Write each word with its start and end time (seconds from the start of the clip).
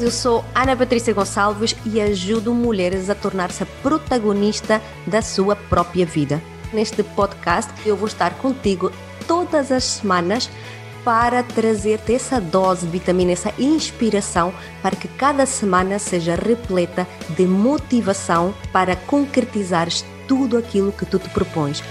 Eu 0.00 0.10
sou 0.10 0.42
Ana 0.54 0.74
Patrícia 0.74 1.12
Gonçalves 1.12 1.76
e 1.84 2.00
ajudo 2.00 2.54
mulheres 2.54 3.10
a 3.10 3.14
tornar-se 3.14 3.66
protagonista 3.82 4.80
da 5.06 5.20
sua 5.20 5.54
própria 5.54 6.06
vida. 6.06 6.40
Neste 6.72 7.02
podcast 7.02 7.70
eu 7.84 7.94
vou 7.94 8.08
estar 8.08 8.32
contigo 8.38 8.90
todas 9.26 9.70
as 9.70 9.84
semanas 9.84 10.48
para 11.04 11.42
trazer-te 11.42 12.14
essa 12.14 12.40
dose 12.40 12.86
de 12.86 12.92
vitamina, 12.92 13.32
essa 13.32 13.52
inspiração 13.58 14.54
para 14.82 14.96
que 14.96 15.06
cada 15.06 15.44
semana 15.44 15.98
seja 15.98 16.34
repleta 16.34 17.06
de 17.36 17.44
motivação 17.44 18.54
para 18.72 18.96
concretizares 18.96 20.02
tudo 20.26 20.56
aquilo 20.56 20.92
que 20.92 21.04
tu 21.04 21.18
te 21.18 21.28
propões. 21.28 21.82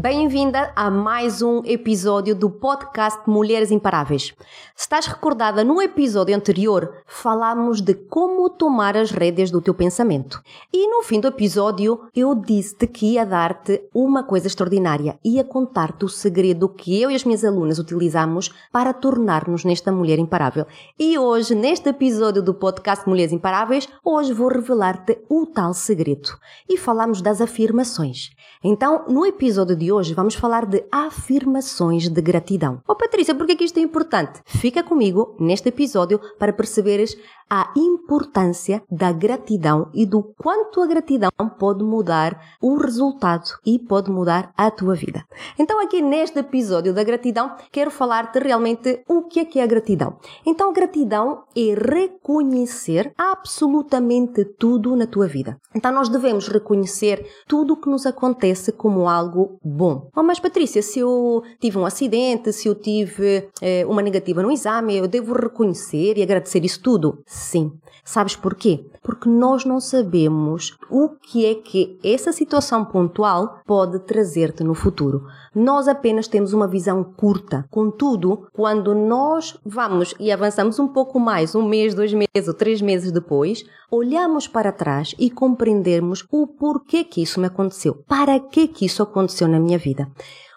Bem-vinda 0.00 0.72
a 0.74 0.90
mais 0.90 1.42
um 1.42 1.60
episódio 1.62 2.34
do 2.34 2.48
podcast 2.48 3.20
Mulheres 3.26 3.70
Imparáveis. 3.70 4.32
Se 4.74 4.84
estás 4.84 5.06
recordada, 5.06 5.62
no 5.62 5.82
episódio 5.82 6.34
anterior 6.34 7.02
falámos 7.04 7.82
de 7.82 7.92
como 7.92 8.48
tomar 8.48 8.96
as 8.96 9.10
rédeas 9.10 9.50
do 9.50 9.60
teu 9.60 9.74
pensamento. 9.74 10.42
E 10.72 10.88
no 10.88 11.02
fim 11.02 11.20
do 11.20 11.28
episódio 11.28 12.08
eu 12.16 12.34
disse-te 12.34 12.86
que 12.86 13.12
ia 13.12 13.26
dar-te 13.26 13.82
uma 13.94 14.22
coisa 14.22 14.46
extraordinária, 14.46 15.18
ia 15.22 15.44
contar-te 15.44 16.06
o 16.06 16.08
segredo 16.08 16.66
que 16.66 16.98
eu 16.98 17.10
e 17.10 17.14
as 17.14 17.24
minhas 17.24 17.44
alunas 17.44 17.78
utilizamos 17.78 18.50
para 18.72 18.94
tornar-nos 18.94 19.66
nesta 19.66 19.92
mulher 19.92 20.18
imparável. 20.18 20.64
E 20.98 21.18
hoje, 21.18 21.54
neste 21.54 21.90
episódio 21.90 22.42
do 22.42 22.54
podcast 22.54 23.06
Mulheres 23.06 23.34
Imparáveis, 23.34 23.86
hoje 24.02 24.32
vou 24.32 24.48
revelar-te 24.48 25.18
o 25.28 25.44
tal 25.44 25.74
segredo. 25.74 26.38
E 26.66 26.78
falamos 26.78 27.20
das 27.20 27.42
afirmações. 27.42 28.30
Então, 28.62 29.06
no 29.08 29.24
episódio 29.24 29.74
de 29.74 29.90
hoje, 29.90 30.12
vamos 30.12 30.34
falar 30.34 30.66
de 30.66 30.84
afirmações 30.92 32.10
de 32.10 32.20
gratidão. 32.20 32.82
Oh 32.86 32.94
Patrícia, 32.94 33.34
por 33.34 33.46
que, 33.46 33.56
que 33.56 33.64
isto 33.64 33.78
é 33.78 33.82
importante? 33.82 34.42
Fica 34.44 34.82
comigo 34.82 35.34
neste 35.40 35.70
episódio 35.70 36.20
para 36.38 36.52
perceberes 36.52 37.16
a 37.50 37.72
importância 37.76 38.80
da 38.88 39.10
gratidão 39.10 39.90
e 39.92 40.06
do 40.06 40.22
quanto 40.22 40.80
a 40.80 40.86
gratidão 40.86 41.30
pode 41.58 41.82
mudar 41.82 42.40
o 42.62 42.76
resultado 42.76 43.50
e 43.66 43.76
pode 43.76 44.08
mudar 44.08 44.52
a 44.56 44.70
tua 44.70 44.94
vida. 44.94 45.24
Então, 45.58 45.80
aqui 45.80 46.00
neste 46.00 46.38
episódio 46.38 46.94
da 46.94 47.02
gratidão, 47.02 47.52
quero 47.72 47.90
falar-te 47.90 48.38
realmente 48.38 49.02
o 49.08 49.22
que 49.22 49.40
é 49.40 49.44
que 49.44 49.58
é 49.58 49.64
a 49.64 49.66
gratidão. 49.66 50.16
Então, 50.46 50.72
gratidão 50.72 51.42
é 51.56 51.74
reconhecer 51.74 53.12
absolutamente 53.18 54.44
tudo 54.44 54.94
na 54.94 55.06
tua 55.06 55.26
vida. 55.26 55.58
Então, 55.74 55.90
nós 55.90 56.08
devemos 56.08 56.46
reconhecer 56.46 57.26
tudo 57.48 57.74
o 57.74 57.76
que 57.76 57.90
nos 57.90 58.06
acontece 58.06 58.70
como 58.70 59.08
algo 59.08 59.58
bom. 59.64 60.08
Oh, 60.14 60.22
mas 60.22 60.38
Patrícia, 60.38 60.82
se 60.82 61.00
eu 61.00 61.42
tive 61.58 61.78
um 61.78 61.86
acidente, 61.86 62.52
se 62.52 62.68
eu 62.68 62.74
tive 62.74 63.48
eh, 63.60 63.84
uma 63.86 64.02
negativa 64.02 64.42
no 64.42 64.52
exame, 64.52 64.96
eu 64.96 65.08
devo 65.08 65.34
reconhecer 65.34 66.16
e 66.16 66.22
agradecer 66.22 66.64
isso 66.64 66.80
tudo? 66.80 67.24
Sim. 67.40 67.72
Sabes 68.04 68.36
porquê? 68.36 68.84
Porque 69.02 69.26
nós 69.26 69.64
não 69.64 69.80
sabemos 69.80 70.76
o 70.90 71.08
que 71.08 71.46
é 71.46 71.54
que 71.54 71.98
essa 72.04 72.32
situação 72.32 72.84
pontual 72.84 73.62
pode 73.66 73.98
trazer-te 74.00 74.62
no 74.62 74.74
futuro. 74.74 75.24
Nós 75.54 75.88
apenas 75.88 76.28
temos 76.28 76.52
uma 76.52 76.68
visão 76.68 77.02
curta. 77.02 77.64
Contudo, 77.70 78.46
quando 78.52 78.94
nós 78.94 79.58
vamos 79.64 80.14
e 80.20 80.30
avançamos 80.30 80.78
um 80.78 80.86
pouco 80.86 81.18
mais, 81.18 81.54
um 81.54 81.66
mês, 81.66 81.94
dois 81.94 82.12
meses 82.12 82.46
ou 82.46 82.52
três 82.52 82.82
meses 82.82 83.10
depois, 83.10 83.64
olhamos 83.90 84.46
para 84.46 84.70
trás 84.70 85.14
e 85.18 85.30
compreendemos 85.30 86.26
o 86.30 86.46
porquê 86.46 87.04
que 87.04 87.22
isso 87.22 87.40
me 87.40 87.46
aconteceu. 87.46 88.04
Para 88.06 88.38
que 88.38 88.68
que 88.68 88.84
isso 88.84 89.02
aconteceu 89.02 89.48
na 89.48 89.58
minha 89.58 89.78
vida? 89.78 90.06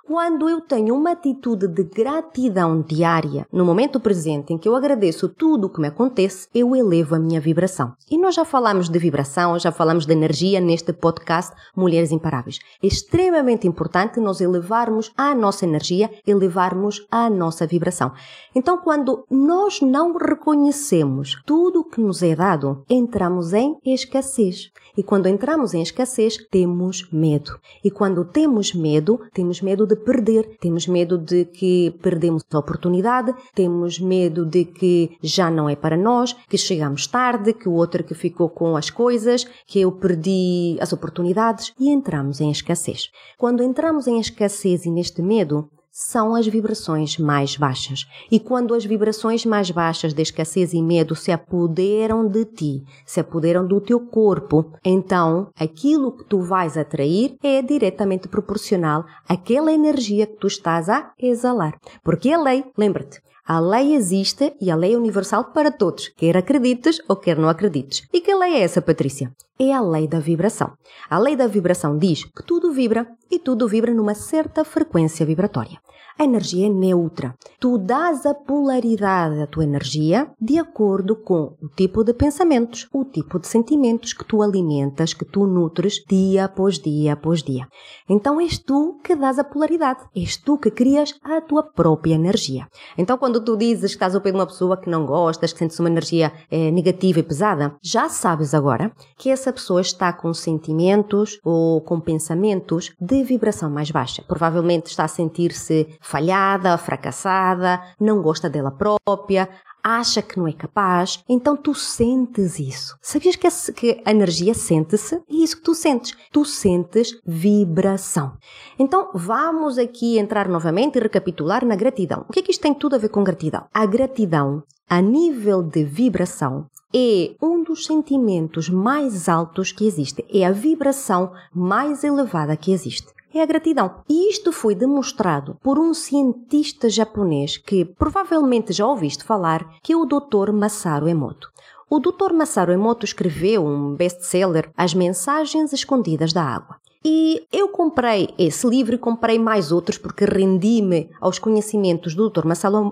Quando 0.06 0.50
eu 0.50 0.60
tenho 0.60 0.96
uma 0.96 1.12
atitude 1.12 1.66
de 1.66 1.82
gratidão 1.86 2.82
diária, 2.82 3.48
no 3.50 3.64
momento 3.64 4.02
presente 4.02 4.52
em 4.52 4.58
que 4.58 4.68
eu 4.68 4.76
agradeço 4.76 5.30
tudo 5.30 5.68
o 5.68 5.70
que 5.70 5.80
me 5.80 5.88
acontece, 5.88 6.50
eu 6.54 6.76
elevo 6.76 7.16
a 7.16 7.20
minha 7.20 7.40
vibração. 7.40 7.94
E 8.12 8.18
nós 8.18 8.36
já 8.36 8.44
falamos 8.44 8.90
de 8.90 9.00
vibração, 9.00 9.58
já 9.58 9.72
falamos 9.72 10.06
de 10.06 10.12
energia 10.12 10.60
neste 10.60 10.92
podcast 10.92 11.56
Mulheres 11.74 12.12
Imparáveis. 12.12 12.60
É 12.84 12.88
extremamente 12.88 13.66
importante 13.66 14.20
nós 14.20 14.42
elevarmos 14.42 15.10
a 15.16 15.34
nossa 15.34 15.64
energia, 15.64 16.12
elevarmos 16.28 17.08
a 17.10 17.30
nossa 17.30 17.66
vibração. 17.66 18.12
Então, 18.54 18.78
quando 18.80 19.26
nós 19.32 19.80
não 19.80 20.18
reconhecemos 20.18 21.42
tudo 21.46 21.80
o 21.80 21.86
que 21.86 22.02
nos 22.02 22.22
é 22.22 22.36
dado, 22.36 22.84
entramos 22.90 23.54
em 23.54 23.78
escassez. 23.86 24.70
E 24.96 25.02
quando 25.02 25.28
entramos 25.28 25.74
em 25.74 25.82
escassez, 25.82 26.38
temos 26.52 27.10
medo. 27.12 27.58
E 27.84 27.90
quando 27.90 28.26
temos 28.26 28.74
medo, 28.74 29.20
temos 29.34 29.60
medo 29.62 29.88
de 29.88 29.93
perder, 29.98 30.58
temos 30.60 30.88
medo 30.88 31.18
de 31.18 31.46
que 31.46 31.96
perdemos 32.02 32.44
a 32.52 32.60
oportunidade, 32.60 33.34
temos 33.54 34.00
medo 34.00 34.46
de 34.46 34.66
que 34.66 35.18
já 35.22 35.50
não 35.50 35.70
é 35.70 35.76
para 35.76 35.98
nós, 35.98 36.34
que 36.50 36.58
chegamos 36.58 37.08
tarde, 37.08 37.54
que 37.54 37.70
o 37.70 37.74
outro 37.74 38.04
que 38.04 38.14
ficou 38.14 38.50
com 38.50 38.76
as 38.76 38.90
coisas, 38.90 39.46
que 39.68 39.80
eu 39.82 39.92
perdi 39.92 40.78
as 40.80 40.94
oportunidades 40.94 41.74
e 41.80 41.90
entramos 41.90 42.42
em 42.42 42.52
escassez. 42.52 43.10
Quando 43.38 43.64
entramos 43.64 44.08
em 44.08 44.20
escassez 44.20 44.86
e 44.86 44.90
neste 44.90 45.22
medo, 45.22 45.70
são 45.96 46.34
as 46.34 46.48
vibrações 46.48 47.20
mais 47.20 47.56
baixas. 47.56 48.08
E 48.32 48.40
quando 48.40 48.74
as 48.74 48.84
vibrações 48.84 49.46
mais 49.46 49.70
baixas 49.70 50.12
de 50.12 50.24
escassez 50.24 50.74
e 50.74 50.82
medo 50.82 51.16
se 51.16 51.32
apoderam 51.32 52.28
de 52.28 52.46
ti, 52.46 52.84
se 53.06 53.20
apoderam 53.20 53.68
do 53.68 53.80
teu 53.80 54.00
corpo, 54.00 54.66
então 54.84 55.50
aquilo 55.56 56.12
que 56.12 56.24
tu 56.24 56.42
vais 56.42 56.76
atrair 56.76 57.36
é 57.44 57.62
diretamente 57.62 58.28
proporcional 58.28 59.06
àquela 59.30 59.72
energia 59.72 60.26
que 60.26 60.38
tu 60.38 60.48
estás 60.48 60.90
a 60.90 61.12
exalar. 61.20 61.78
Porque 62.04 62.32
a 62.32 62.42
lei, 62.42 62.66
lembra-te, 62.76 63.22
a 63.46 63.60
lei 63.60 63.94
existe 63.94 64.56
e 64.60 64.72
a 64.72 64.76
lei 64.76 64.96
é 64.96 64.98
universal 64.98 65.52
para 65.52 65.70
todos, 65.70 66.08
quer 66.08 66.36
acredites 66.36 67.00
ou 67.08 67.18
quer 67.18 67.38
não 67.38 67.50
acredites. 67.50 68.08
E 68.12 68.20
que 68.20 68.34
lei 68.34 68.56
é 68.56 68.62
essa, 68.62 68.82
Patrícia? 68.82 69.32
É 69.60 69.72
a 69.72 69.82
lei 69.82 70.08
da 70.08 70.20
vibração. 70.20 70.72
A 71.10 71.20
lei 71.20 71.36
da 71.36 71.48
vibração 71.48 71.98
diz 71.98 72.24
que 72.24 72.44
tudo 72.44 72.74
vibra 72.74 73.08
e 73.30 73.38
tudo 73.38 73.68
vibra 73.68 73.94
numa 73.94 74.16
certa 74.16 74.64
frequência 74.64 75.26
vibratória. 75.26 75.80
A 76.18 76.26
energia 76.26 76.68
é 76.68 76.70
neutra. 76.70 77.34
Tu 77.60 77.76
dás 77.78 78.24
a 78.26 78.36
polaridade 78.36 79.36
da 79.36 79.48
tua 79.48 79.64
energia 79.64 80.30
de 80.40 80.60
acordo 80.60 81.16
com 81.16 81.56
o 81.60 81.68
tipo 81.76 82.04
de 82.04 82.14
pensamentos, 82.14 82.88
o 82.94 83.04
tipo 83.04 83.40
de 83.40 83.48
sentimentos 83.48 84.14
que 84.14 84.24
tu 84.24 84.44
alimentas, 84.44 85.14
que 85.14 85.26
tu 85.26 85.48
nutres 85.48 86.04
dia 86.08 86.46
após 86.46 86.78
dia 86.78 87.14
após 87.14 87.42
dia. 87.42 87.68
Então 88.08 88.40
és 88.40 88.60
tu 88.60 89.00
que 89.04 89.16
dás 89.16 89.40
a 89.40 89.44
polaridade. 89.44 90.02
És 90.16 90.38
tu 90.38 90.56
que 90.58 90.70
crias 90.70 91.16
a 91.24 91.42
tua 91.42 91.64
própria 91.64 92.14
energia. 92.14 92.68
Então 92.96 93.18
quando 93.18 93.44
tu 93.44 93.58
dizes 93.58 93.92
que 93.92 93.96
estás 93.96 94.14
ao 94.14 94.22
pé 94.22 94.30
de 94.30 94.38
uma 94.38 94.46
pessoa 94.46 94.78
que 94.78 94.90
não 94.90 95.08
gostas, 95.08 95.52
que 95.52 95.60
sentes 95.60 95.80
uma 95.80 95.90
energia 95.90 96.32
é, 96.52 96.70
negativa 96.70 97.20
e 97.20 97.24
pesada, 97.24 97.76
já 97.82 98.08
sabes 98.08 98.54
agora 98.54 98.92
que 99.18 99.32
essa 99.32 99.43
pessoa 99.52 99.82
está 99.82 100.14
com 100.14 100.34
sentimentos 100.34 101.40
ou 101.44 101.82
com 101.82 102.00
pensamentos 102.00 102.94
de 103.02 103.24
vibração 103.24 103.70
mais 103.70 103.92
baixa. 103.92 104.24
Provavelmente 104.28 104.86
está 104.86 105.04
a 105.04 105.08
sentir-se 105.08 105.88
falhada, 106.00 106.78
fracassada, 106.78 107.82
não 108.00 108.22
gosta 108.22 108.50
dela 108.50 108.72
própria, 108.72 109.50
acha 109.84 110.22
que 110.22 110.38
não 110.38 110.48
é 110.48 110.54
capaz, 110.54 111.22
então 111.28 111.58
tu 111.58 111.76
sentes 111.76 112.58
isso. 112.58 112.98
Sabias 113.02 113.36
que 113.36 113.46
a, 113.46 113.52
que 113.74 114.02
a 114.06 114.12
energia 114.12 114.54
sente-se? 114.54 115.16
É 115.16 115.22
isso 115.30 115.58
que 115.58 115.64
tu 115.64 115.76
sentes. 115.76 116.16
Tu 116.32 116.46
sentes 116.46 117.20
vibração. 117.26 118.38
Então 118.80 119.10
vamos 119.14 119.78
aqui 119.78 120.18
entrar 120.18 120.48
novamente 120.48 120.98
e 120.98 121.02
recapitular 121.02 121.66
na 121.66 121.76
gratidão. 121.76 122.26
O 122.30 122.32
que 122.32 122.40
é 122.40 122.42
que 122.42 122.52
isto 122.52 122.62
tem 122.62 122.74
tudo 122.74 122.96
a 122.96 123.00
ver 123.00 123.10
com 123.10 123.24
gratidão? 123.24 123.66
A 123.74 123.86
gratidão, 123.86 124.64
a 124.90 125.02
nível 125.02 125.62
de 125.62 125.84
vibração, 125.84 126.68
é 126.96 127.36
um 127.42 127.64
dos 127.64 127.86
sentimentos 127.86 128.70
mais 128.70 129.28
altos 129.28 129.72
que 129.72 129.86
existe. 129.86 130.24
É 130.32 130.46
a 130.46 130.52
vibração 130.52 131.32
mais 131.54 132.04
elevada 132.04 132.56
que 132.56 132.72
existe 132.72 133.14
é 133.34 133.42
a 133.42 133.46
gratidão. 133.46 133.96
E 134.08 134.30
isto 134.30 134.52
foi 134.52 134.76
demonstrado 134.76 135.58
por 135.64 135.80
um 135.80 135.94
cientista 135.94 136.90
japonês 136.90 137.58
que 137.58 137.84
provavelmente 137.84 138.72
já 138.72 138.86
ouviste 138.86 139.24
falar, 139.24 139.68
que 139.82 139.94
é 139.94 139.98
o 139.98 140.06
Dr. 140.06 140.52
Masaru 140.52 141.08
Emoto. 141.08 141.52
O 141.90 142.00
Dr. 142.00 142.34
Masaru 142.34 142.72
Emoto 142.72 143.06
escreveu 143.06 143.66
um 143.66 143.94
best-seller 143.96 144.72
As 144.78 144.94
Mensagens 144.94 145.74
Escondidas 145.74 146.34
da 146.34 146.44
Água. 146.44 146.78
E 147.06 147.46
eu 147.52 147.68
comprei 147.68 148.30
esse 148.38 148.66
livro 148.66 148.96
e 148.96 148.98
comprei 148.98 149.38
mais 149.38 149.72
outros 149.72 149.98
porque 149.98 150.24
rendi-me 150.24 151.10
aos 151.20 151.38
conhecimentos 151.38 152.16
do 152.16 152.30
Dr. 152.30 152.44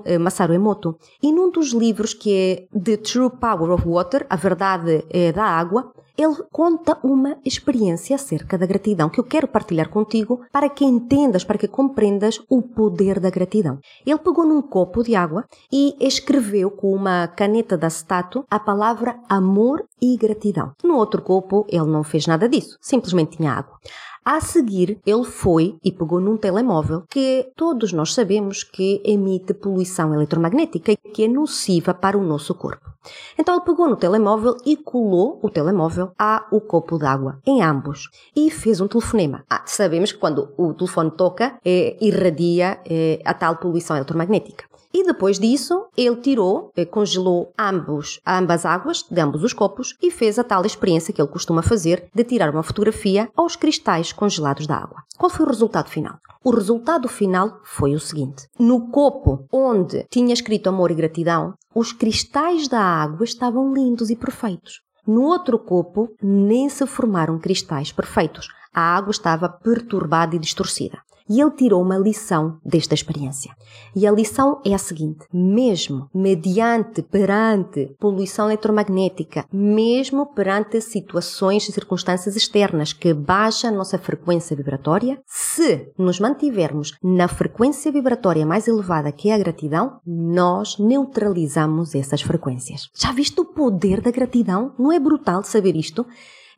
Eh, 0.05 0.17
Masaru 0.17 0.53
Emoto. 0.53 0.97
E 1.23 1.31
num 1.31 1.49
dos 1.49 1.71
livros 1.71 2.13
que 2.13 2.33
é 2.33 2.77
The 2.77 2.97
True 2.97 3.29
Power 3.29 3.71
of 3.71 3.87
Water, 3.87 4.25
A 4.29 4.35
Verdade 4.35 5.05
é 5.09 5.31
da 5.31 5.45
Água, 5.45 5.93
ele 6.17 6.35
conta 6.51 6.97
uma 7.03 7.37
experiência 7.45 8.15
acerca 8.15 8.57
da 8.57 8.65
gratidão 8.65 9.09
que 9.09 9.19
eu 9.19 9.23
quero 9.23 9.47
partilhar 9.47 9.89
contigo 9.89 10.41
para 10.51 10.69
que 10.69 10.85
entendas, 10.85 11.43
para 11.43 11.57
que 11.57 11.67
compreendas 11.67 12.39
o 12.49 12.61
poder 12.61 13.19
da 13.19 13.29
gratidão. 13.29 13.79
Ele 14.05 14.19
pegou 14.19 14.45
num 14.45 14.61
copo 14.61 15.03
de 15.03 15.15
água 15.15 15.45
e 15.71 15.95
escreveu 15.99 16.71
com 16.71 16.93
uma 16.93 17.27
caneta 17.27 17.77
de 17.77 17.85
acetato 17.85 18.45
a 18.49 18.59
palavra 18.59 19.19
amor 19.29 19.85
e 20.01 20.17
gratidão. 20.17 20.73
No 20.83 20.95
outro 20.95 21.21
copo 21.21 21.65
ele 21.69 21.85
não 21.85 22.03
fez 22.03 22.27
nada 22.27 22.47
disso, 22.47 22.77
simplesmente 22.81 23.37
tinha 23.37 23.53
água. 23.53 23.77
A 24.23 24.39
seguir, 24.39 24.99
ele 25.03 25.23
foi 25.23 25.77
e 25.83 25.91
pegou 25.91 26.21
num 26.21 26.37
telemóvel 26.37 27.03
que 27.09 27.51
todos 27.55 27.91
nós 27.91 28.13
sabemos 28.13 28.63
que 28.63 29.01
emite 29.03 29.51
poluição 29.51 30.13
eletromagnética 30.13 30.91
e 30.91 30.95
que 30.95 31.23
é 31.23 31.27
nociva 31.27 31.91
para 31.91 32.15
o 32.15 32.23
nosso 32.23 32.53
corpo. 32.53 32.91
Então 33.35 33.55
ele 33.55 33.65
pegou 33.65 33.89
no 33.89 33.95
telemóvel 33.95 34.57
e 34.63 34.77
colou 34.77 35.39
o 35.41 35.49
telemóvel 35.49 36.11
ao 36.19 36.61
copo 36.61 36.99
d'água, 36.99 37.39
em 37.47 37.63
ambos, 37.63 38.09
e 38.35 38.51
fez 38.51 38.79
um 38.79 38.87
telefonema. 38.87 39.43
Ah, 39.49 39.63
sabemos 39.65 40.11
que 40.11 40.19
quando 40.19 40.53
o 40.55 40.71
telefone 40.75 41.09
toca, 41.09 41.57
é, 41.65 41.97
irradia 41.99 42.79
é, 42.85 43.19
a 43.25 43.33
tal 43.33 43.57
poluição 43.57 43.95
eletromagnética. 43.95 44.65
E 44.93 45.03
depois 45.05 45.39
disso, 45.39 45.85
ele 45.95 46.17
tirou, 46.17 46.71
eh, 46.75 46.85
congelou 46.85 47.53
ambos, 47.57 48.19
ambas 48.27 48.65
águas 48.65 49.03
de 49.09 49.21
ambos 49.21 49.43
os 49.43 49.53
copos 49.53 49.95
e 50.01 50.11
fez 50.11 50.37
a 50.37 50.43
tal 50.43 50.65
experiência 50.65 51.13
que 51.13 51.21
ele 51.21 51.29
costuma 51.29 51.61
fazer 51.61 52.09
de 52.13 52.23
tirar 52.23 52.49
uma 52.49 52.63
fotografia 52.63 53.29
aos 53.35 53.55
cristais 53.55 54.11
congelados 54.11 54.67
da 54.67 54.75
água. 54.75 55.03
Qual 55.17 55.29
foi 55.29 55.45
o 55.45 55.49
resultado 55.49 55.89
final? 55.89 56.17
O 56.43 56.51
resultado 56.51 57.07
final 57.07 57.59
foi 57.63 57.93
o 57.93 57.99
seguinte: 57.99 58.47
no 58.59 58.89
copo 58.89 59.45
onde 59.51 60.05
tinha 60.09 60.33
escrito 60.33 60.67
amor 60.67 60.91
e 60.91 60.95
gratidão, 60.95 61.53
os 61.73 61.93
cristais 61.93 62.67
da 62.67 62.81
água 62.81 63.23
estavam 63.23 63.73
lindos 63.73 64.09
e 64.09 64.15
perfeitos. 64.15 64.81
No 65.07 65.23
outro 65.23 65.57
copo, 65.57 66.09
nem 66.21 66.69
se 66.69 66.85
formaram 66.85 67.39
cristais 67.39 67.91
perfeitos. 67.91 68.47
A 68.73 68.95
água 68.95 69.11
estava 69.11 69.49
perturbada 69.49 70.35
e 70.35 70.39
distorcida. 70.39 70.99
E 71.31 71.39
ele 71.39 71.51
tirou 71.51 71.81
uma 71.81 71.97
lição 71.97 72.59
desta 72.65 72.93
experiência. 72.93 73.55
E 73.95 74.05
a 74.05 74.11
lição 74.11 74.59
é 74.65 74.73
a 74.73 74.77
seguinte: 74.77 75.25
mesmo 75.31 76.09
mediante, 76.13 77.01
perante 77.01 77.95
poluição 77.97 78.47
eletromagnética, 78.47 79.45
mesmo 79.49 80.25
perante 80.25 80.81
situações 80.81 81.69
e 81.69 81.71
circunstâncias 81.71 82.35
externas 82.35 82.91
que 82.91 83.13
baixam 83.13 83.69
a 83.69 83.73
nossa 83.73 83.97
frequência 83.97 84.57
vibratória, 84.57 85.21
se 85.25 85.93
nos 85.97 86.19
mantivermos 86.19 86.97
na 87.01 87.29
frequência 87.29 87.93
vibratória 87.93 88.45
mais 88.45 88.67
elevada 88.67 89.09
que 89.09 89.29
é 89.29 89.33
a 89.33 89.37
gratidão, 89.37 90.01
nós 90.05 90.77
neutralizamos 90.77 91.95
essas 91.95 92.21
frequências. 92.21 92.89
Já 92.93 93.13
viste 93.13 93.39
o 93.39 93.45
poder 93.45 94.01
da 94.01 94.11
gratidão? 94.11 94.73
Não 94.77 94.91
é 94.91 94.99
brutal 94.99 95.43
saber 95.43 95.77
isto? 95.77 96.05